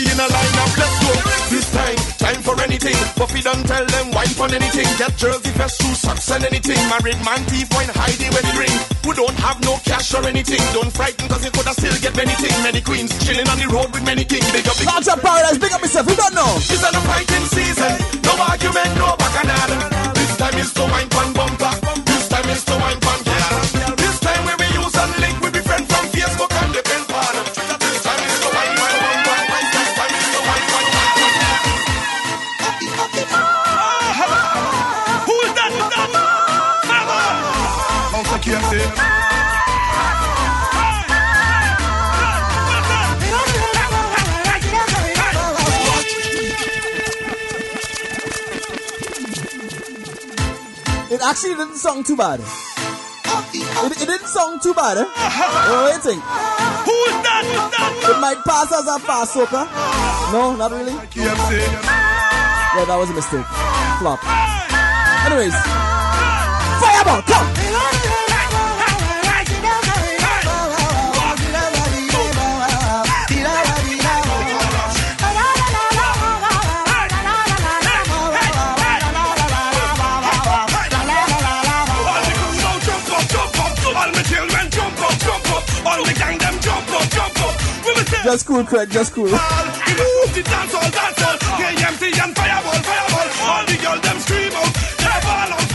Everybody 0.01 0.17
in 0.17 0.19
a 0.19 0.33
line 0.33 0.57
up, 0.57 0.73
let's 0.77 0.97
go. 1.05 1.13
This 1.49 1.67
time, 1.71 1.97
time 2.17 2.41
for 2.41 2.55
anything. 2.61 2.95
Buffy 3.17 3.41
don't 3.41 3.65
tell 3.67 3.85
them 3.85 4.11
wine 4.11 4.33
for 4.33 4.47
anything. 4.49 4.87
Get 4.97 5.15
jersey, 5.17 5.51
vest, 5.53 5.81
shoes, 5.81 5.99
socks 5.99 6.31
and 6.31 6.43
anything. 6.43 6.77
Married 6.89 7.21
man, 7.25 7.43
thief, 7.45 7.69
wine, 7.73 7.89
hide 7.93 8.17
the 8.17 8.29
wedding 8.33 8.57
ring. 8.57 8.75
Who 9.05 9.13
don't 9.13 9.37
have 9.37 9.61
no 9.61 9.77
cash 9.85 10.13
or 10.13 10.25
anything. 10.25 10.61
Don't 10.73 10.91
frighten 10.91 11.27
cause 11.27 11.43
you 11.45 11.51
coulda 11.51 11.73
still 11.73 11.93
get 12.01 12.15
many 12.15 12.33
things. 12.41 12.57
Many 12.63 12.81
queens 12.81 13.11
chilling 13.25 13.47
on 13.47 13.57
the 13.59 13.67
road 13.67 13.91
with 13.93 14.05
many 14.05 14.25
kings. 14.25 14.49
Big 14.51 14.67
up, 14.67 14.77
big 14.77 14.87
up 14.87 15.21
paradise, 15.21 15.57
big 15.57 15.71
up 15.71 15.81
yourself, 15.81 16.07
who 16.07 16.15
don't 16.15 16.33
know? 16.33 16.49
This 16.55 16.71
is 16.71 16.81
the 16.81 17.01
fighting 17.05 17.45
season. 17.53 17.93
No 18.23 18.33
argument, 18.41 18.89
no 18.97 19.15
bacchanal. 19.17 19.80
Sound 52.01 52.07
too 52.07 52.17
bad. 52.17 52.39
It, 53.53 54.01
it 54.01 54.07
didn't 54.07 54.25
sound 54.25 54.59
too 54.59 54.73
bad. 54.73 54.97
Eh? 54.97 55.05
What 55.05 55.85
do 55.85 55.93
you 55.93 56.01
think? 56.01 56.23
Who 56.23 56.95
is 57.05 57.17
that? 57.21 57.45
It 58.09 58.19
might 58.19 58.41
pass 58.43 58.73
as 58.73 58.87
a 58.87 58.97
fast 59.05 59.35
soca. 59.35 59.69
No, 60.33 60.55
not 60.55 60.71
really. 60.71 60.93
Yeah, 61.13 62.85
that 62.85 62.97
was 62.97 63.11
a 63.11 63.13
mistake. 63.13 63.45
Flop. 63.99 64.17
Anyways, 65.29 65.53
fireball, 66.81 67.21
come. 67.21 67.60
Just 88.23 88.45
cool, 88.45 88.63
Craig. 88.63 88.89
Just 88.91 89.13
cool. 89.13 89.27
Fireball, 92.33 92.71
fireball. 92.71 93.49
All 93.49 93.65
the 93.65 93.77
girls 93.81 94.01
them 94.01 94.19
scream 94.19 94.53
out. 94.53 94.73
They 94.97 95.19
ball 95.25 95.53
out. 95.53 95.71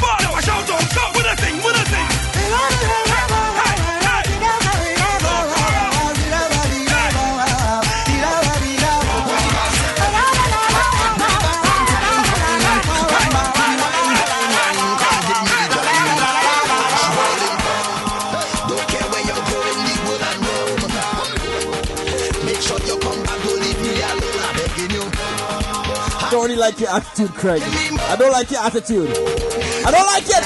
Like 26.77 26.89
your 26.89 26.97
attitude, 26.97 27.35
Craig. 27.35 27.63
I 27.63 28.17
don't 28.17 28.33
like 28.33 28.51
your 28.51 28.61
attitude. 28.61 29.09
I 29.09 29.91
don't 29.91 30.07
like 30.07 30.25
it. 30.27 30.46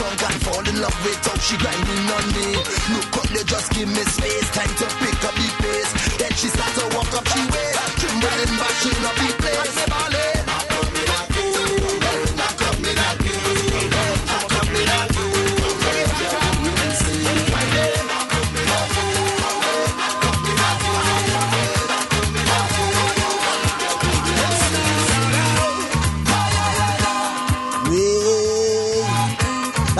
Drunk 0.00 0.22
and 0.32 0.40
fall 0.42 0.64
in 0.66 0.80
love 0.80 0.96
with 1.04 1.20
how 1.26 1.36
she 1.44 1.56
grinding 1.58 2.08
on 2.16 2.26
me. 2.32 2.56
Look 2.96 3.16
up, 3.20 3.28
they 3.36 3.44
just 3.44 3.70
give 3.72 3.88
me 3.88 4.02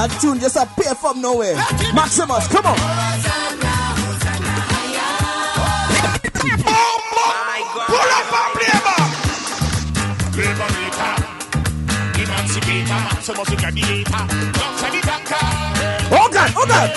That 0.01 0.17
tune 0.17 0.41
just 0.41 0.57
appear 0.57 0.97
from 0.97 1.21
nowhere. 1.21 1.53
Maximus, 1.93 2.49
come 2.49 2.65
on. 2.65 2.81
Pull 7.85 8.09
up 8.09 8.33
and. 8.33 8.81
Oh 16.09 16.29
God, 16.33 16.49
oh 16.57 16.65
God. 16.65 16.89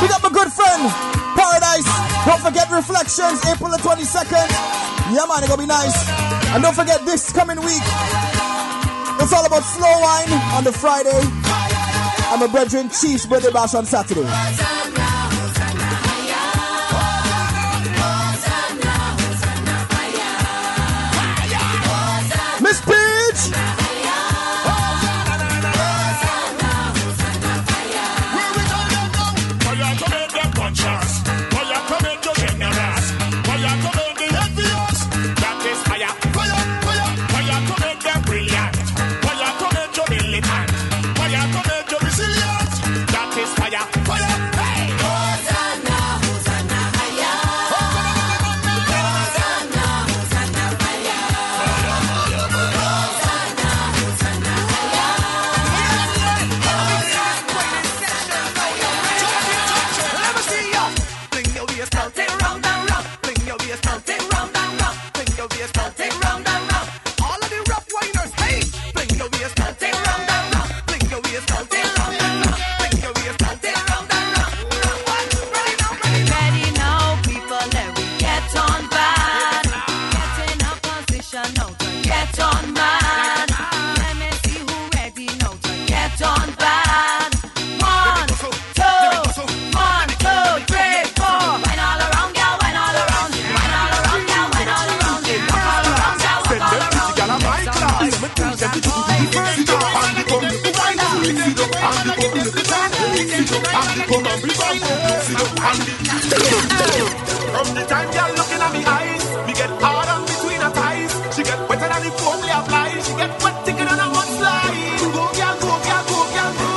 Big 0.00 0.08
up 0.08 0.24
my 0.24 0.32
good 0.32 0.48
friend, 0.48 0.80
Paradise. 1.36 1.84
Don't 2.24 2.40
forget 2.40 2.72
Reflections, 2.72 3.44
April 3.52 3.68
the 3.68 3.76
22nd. 3.84 4.48
Yeah, 5.12 5.28
man, 5.28 5.44
it's 5.44 5.52
gonna 5.52 5.60
be 5.60 5.68
nice. 5.68 6.08
And 6.56 6.64
don't 6.64 6.72
forget 6.72 7.04
this 7.04 7.30
coming 7.36 7.60
week. 7.60 7.84
It's 9.20 9.32
all 9.36 9.44
about 9.44 9.60
slow 9.60 9.92
wine 10.00 10.32
on 10.56 10.64
the 10.64 10.72
Friday. 10.72 11.20
And 12.34 12.40
my 12.40 12.48
brethren 12.48 12.90
Chief's 12.90 13.26
birthday 13.26 13.52
bash 13.52 13.74
on 13.74 13.86
Saturday. 13.86 14.83
From 107.54 107.68
the 107.74 107.84
time 107.86 108.10
girl 108.10 108.30
looking 108.34 108.62
at 108.66 108.72
me 108.72 108.82
eyes, 108.84 109.24
me 109.46 109.52
get 109.54 109.70
hard 109.80 110.08
on 110.08 110.22
between 110.26 110.60
her 110.60 110.70
thighs. 110.70 111.12
She 111.36 111.42
get 111.44 111.68
wetter 111.68 111.88
than 111.88 112.02
the 112.02 112.10
foam 112.18 112.40
we 112.42 112.50
apply. 112.50 112.90
She 113.06 113.14
get 113.14 113.42
wet 113.42 113.64
than 113.64 113.78
a 113.78 114.06
mudslide. 114.10 114.98
Go 114.98 115.06
go 115.14 115.24
girl, 115.38 115.54
go 115.62 115.72
girl, 115.86 116.04
go. 116.10 116.18
Girl, 116.34 116.52
go 116.58 116.74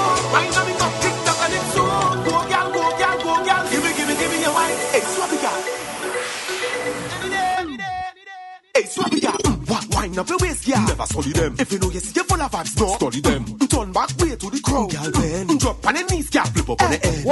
wine. 10.08 10.18
Up 10.18 10.30
your 10.30 10.38
waist, 10.39 10.66
girl. 10.66 10.82
Never 10.88 11.06
study 11.06 11.32
them. 11.32 11.56
If 11.60 11.72
you 11.72 11.80
know 11.80 11.89
you 11.91 12.00
see 12.00 12.14
you 12.16 12.24
full 12.24 12.41
of 12.41 12.52
vibes, 12.52 12.80
no. 12.80 12.88
Study 12.95 13.22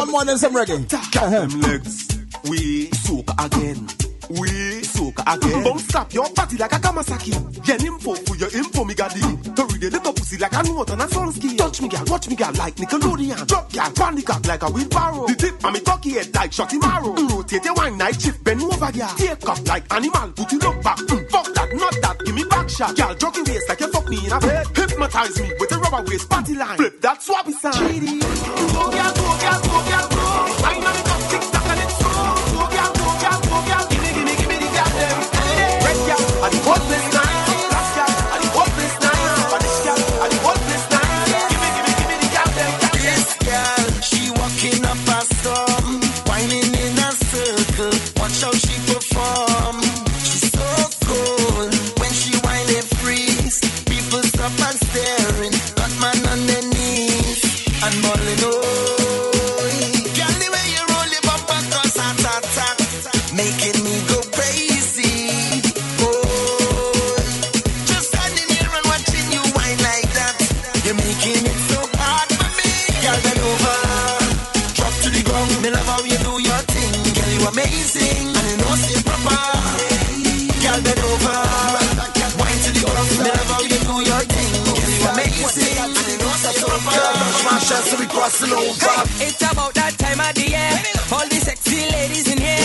up 0.10 0.16
on 0.16 0.28
the 0.28 0.32
head. 0.32 0.46
One 0.50 0.66
more 0.66 0.76
than 0.76 0.88
some 0.88 0.90
reggae. 0.90 1.12
Got 1.12 1.32
them 1.32 1.62
legs. 1.62 2.26
We 2.50 2.92
soak 2.92 3.30
again. 3.40 3.88
We 4.30 4.84
soak 4.84 5.20
again. 5.26 5.64
Bounce 5.64 5.84
stop 5.86 6.14
your 6.14 6.30
body 6.34 6.58
like 6.58 6.74
a 6.74 6.76
Kamasaki. 6.76 7.66
Get 7.66 7.84
info 7.84 8.16
for 8.16 8.36
your 8.36 8.50
info, 8.56 8.84
me 8.84 8.94
gaddy. 8.94 9.22
To 9.22 9.66
read 9.66 9.84
a 9.84 9.90
little 9.90 10.14
pussy 10.14 10.38
like 10.38 10.54
a 10.54 10.64
note 10.64 10.92
on 10.92 11.02
a 11.02 11.06
sunscreen. 11.06 11.58
Touch 11.58 11.82
me, 11.82 11.88
girl, 11.90 12.04
watch 12.08 12.28
me, 12.28 12.36
girl, 12.36 12.52
like 12.54 12.76
Nickelodeon. 12.76 13.48
Drop, 13.48 13.72
girl, 13.72 13.92
panic 13.96 14.30
up 14.30 14.46
like 14.48 14.64
a 14.64 14.70
wheelbarrow. 14.70 15.28
The 15.28 15.36
tip, 15.36 15.64
and 15.64 15.74
me 15.74 15.80
cocky 15.80 16.10
head 16.12 16.34
like 16.36 16.52
shotty 16.52 16.80
marrow. 16.82 17.14
Mm, 17.16 17.32
rotate 17.36 17.66
your 17.66 17.74
wine 17.76 17.98
night 17.98 18.22
shift, 18.22 18.44
bend 18.44 18.62
over, 18.62 18.92
girl. 18.92 19.14
Take 19.18 19.50
up 19.50 19.68
like 19.68 19.94
animal, 19.94 20.32
put 20.32 20.54
it 20.54 20.64
up 20.64 20.84
back. 20.84 20.98
Mm, 20.98 21.30
fuck 21.30 21.54
that, 21.54 21.70
not 21.74 21.96
that, 22.02 22.26
give 22.26 22.36
me 22.36 22.44
back 22.46 22.70
shot. 22.70 22.96
Girl, 22.96 23.14
jockey 23.16 23.42
waist 23.44 23.70
like 23.70 23.80
you 23.80 23.92
fuck 23.92 24.10
me 24.10 24.26
in 24.26 24.32
a 24.32 24.40
bed. 24.40 24.68
Hypnotize 24.76 25.42
me 25.42 25.52
with 25.60 25.72
a 25.72 25.78
rubber 25.78 26.04
waist 26.10 26.30
party 26.30 26.56
line. 26.56 26.78
Flip 26.78 27.02
that 27.02 27.20
swabby 27.20 27.54
sound. 27.54 27.76
GD. 27.76 28.25
It's 78.78 78.96
improvable. 78.96 79.42
Calvin 80.64 81.00
over. 81.00 81.38
Can't 82.16 82.36
whine 82.40 82.60
to 82.64 82.72
the 82.72 82.82
ground. 82.86 83.10
Miller, 83.22 83.46
how 83.52 83.62
you 83.62 83.80
do 83.84 83.96
your 84.10 84.24
thing. 84.34 84.54
Can 84.76 84.90
you 84.96 85.08
amazing? 85.12 85.80
I 85.80 85.88
didn't 85.94 86.20
know 86.22 86.32
it's 86.34 86.46
improvable. 86.56 86.92
It's 89.28 89.42
about 89.52 89.74
that 89.76 89.94
time 89.98 90.20
of 90.20 90.34
the 90.36 90.46
year. 90.50 90.74
All 91.12 91.28
the 91.28 91.36
sexy 91.36 91.90
ladies 91.92 92.28
in 92.32 92.38
here. 92.40 92.65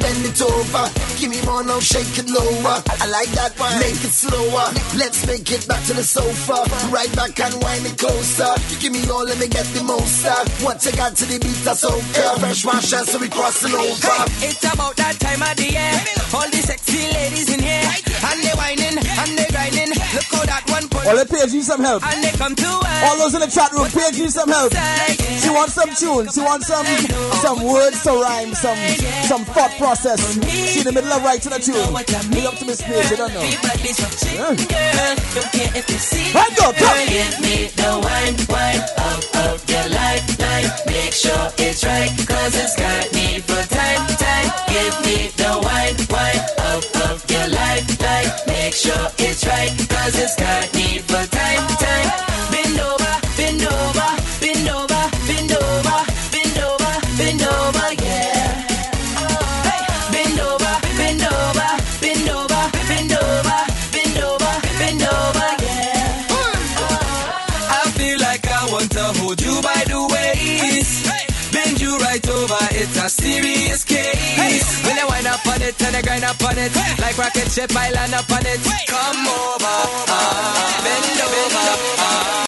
floor 0.29 0.31
bend 0.31 0.35
it 0.35 0.41
over. 0.41 0.89
Give 1.19 1.29
me 1.29 1.41
more, 1.45 1.63
now 1.63 1.79
shake 1.79 2.17
it 2.17 2.29
lower. 2.29 2.81
I 2.85 3.05
like 3.09 3.29
that 3.37 3.53
one. 3.59 3.77
Make 3.79 4.01
it 4.01 4.13
slower. 4.13 4.69
Let's 4.97 5.25
make 5.27 5.49
it 5.51 5.67
back 5.67 5.83
to 5.85 5.93
the 5.93 6.03
sofa. 6.03 6.65
Right 6.91 7.11
back 7.15 7.39
and 7.39 7.53
wind 7.61 7.85
it 7.85 7.97
closer. 7.97 8.53
Give 8.79 8.91
me 8.93 9.01
all, 9.09 9.25
let 9.25 9.39
me 9.39 9.47
get 9.47 9.65
the 9.73 9.83
most. 9.83 10.25
uh. 10.25 10.45
Once 10.63 10.87
I 10.87 10.91
got 10.95 11.15
to 11.17 11.25
the 11.25 11.39
beat, 11.39 11.61
that's 11.63 11.85
okay. 11.85 12.39
Fresh 12.39 12.65
wash, 12.65 12.89
so 12.89 13.17
we 13.19 13.29
crossing 13.29 13.73
over. 13.73 14.17
Hey, 14.41 14.49
it's 14.49 14.63
about 14.65 14.95
that 14.97 15.19
time 15.19 15.41
of 15.41 15.55
the 15.57 15.69
year. 15.71 15.93
All 16.33 16.49
the 16.49 16.61
sexy 16.61 17.11
ladies 17.13 17.49
in 17.53 17.61
here. 17.61 17.85
And 18.21 18.39
they 18.43 18.53
whining, 18.53 18.97
and 18.97 19.31
they 19.37 19.49
grinding. 19.49 19.89
Look 20.13 20.29
how 20.29 20.45
that 20.45 20.63
one 20.69 20.87
put. 20.89 21.05
Well, 21.05 21.15
let 21.15 21.29
Paige 21.29 21.53
need 21.53 21.63
some 21.65 21.81
help. 21.81 22.05
And 22.05 22.23
they 22.23 22.31
come 22.37 22.55
to 22.55 22.69
us. 22.69 23.01
All 23.05 23.17
those 23.17 23.33
in 23.33 23.41
the 23.41 23.49
chat 23.49 23.71
room, 23.73 23.89
Paige 23.89 24.19
need 24.19 24.31
some 24.33 24.49
help. 24.49 24.73
She 25.41 25.49
wants 25.49 25.73
some 25.73 25.89
tunes. 25.93 26.33
She 26.33 26.41
wants 26.41 26.67
some 26.67 26.85
some 27.41 27.63
words 27.63 28.03
to 28.03 28.11
rhyme, 28.11 28.53
some 28.53 28.77
some 29.25 29.43
thought 29.45 29.73
process. 29.77 30.10
She 30.11 30.79
in 30.79 30.85
the 30.85 30.91
middle 30.91 31.13
of 31.13 31.23
writing 31.23 31.53
a 31.53 31.59
tune. 31.59 31.75
Big 32.31 32.45
up 32.45 32.55
to 32.59 32.65
Miss 32.65 32.81
Paige, 32.81 33.11
you 33.11 33.17
don't 33.17 33.33
know. 33.33 33.43
Yeah. 33.43 35.15
Right 36.35 36.51
go, 36.57 36.73
come. 36.73 37.07
Give 37.07 37.39
me 37.39 37.71
the 37.79 37.95
wine, 37.95 38.35
wine 38.51 38.83
out 38.99 39.23
of 39.47 39.63
your 39.69 39.87
life, 39.87 40.27
life. 40.39 40.85
Make 40.85 41.13
sure 41.13 41.47
it's 41.57 41.85
right, 41.85 42.11
cause 42.27 42.55
it's 42.59 42.75
got 42.75 43.07
need 43.13 43.43
for 43.47 43.63
time, 43.71 44.03
time. 44.19 44.51
Give 44.67 44.99
me 45.07 45.31
the 45.39 45.55
wine, 45.63 45.95
wine 46.11 46.43
out 46.67 46.83
of 47.07 47.23
your 47.31 47.47
life, 47.47 47.87
life. 48.01 48.47
Make 48.47 48.73
sure 48.73 49.07
it's 49.17 49.47
right, 49.47 49.71
cause 49.87 50.19
it's 50.19 50.35
got 50.35 50.73
need 50.73 50.80
serious 73.11 73.83
case. 73.83 74.83
When 74.85 74.97
I 74.97 75.05
wind 75.05 75.27
up 75.27 75.45
on 75.45 75.61
it 75.61 75.75
and 75.83 75.95
I 75.95 76.01
grind 76.01 76.23
up 76.23 76.41
on 76.43 76.57
it, 76.57 76.71
like 76.99 77.17
rocket 77.17 77.51
ship, 77.51 77.71
I 77.75 77.91
land 77.91 78.13
up 78.13 78.31
on 78.31 78.45
it. 78.45 78.59
Come 78.87 79.27
over, 79.27 79.77
ah, 80.07 80.81
bend 80.83 81.21
over. 81.21 81.50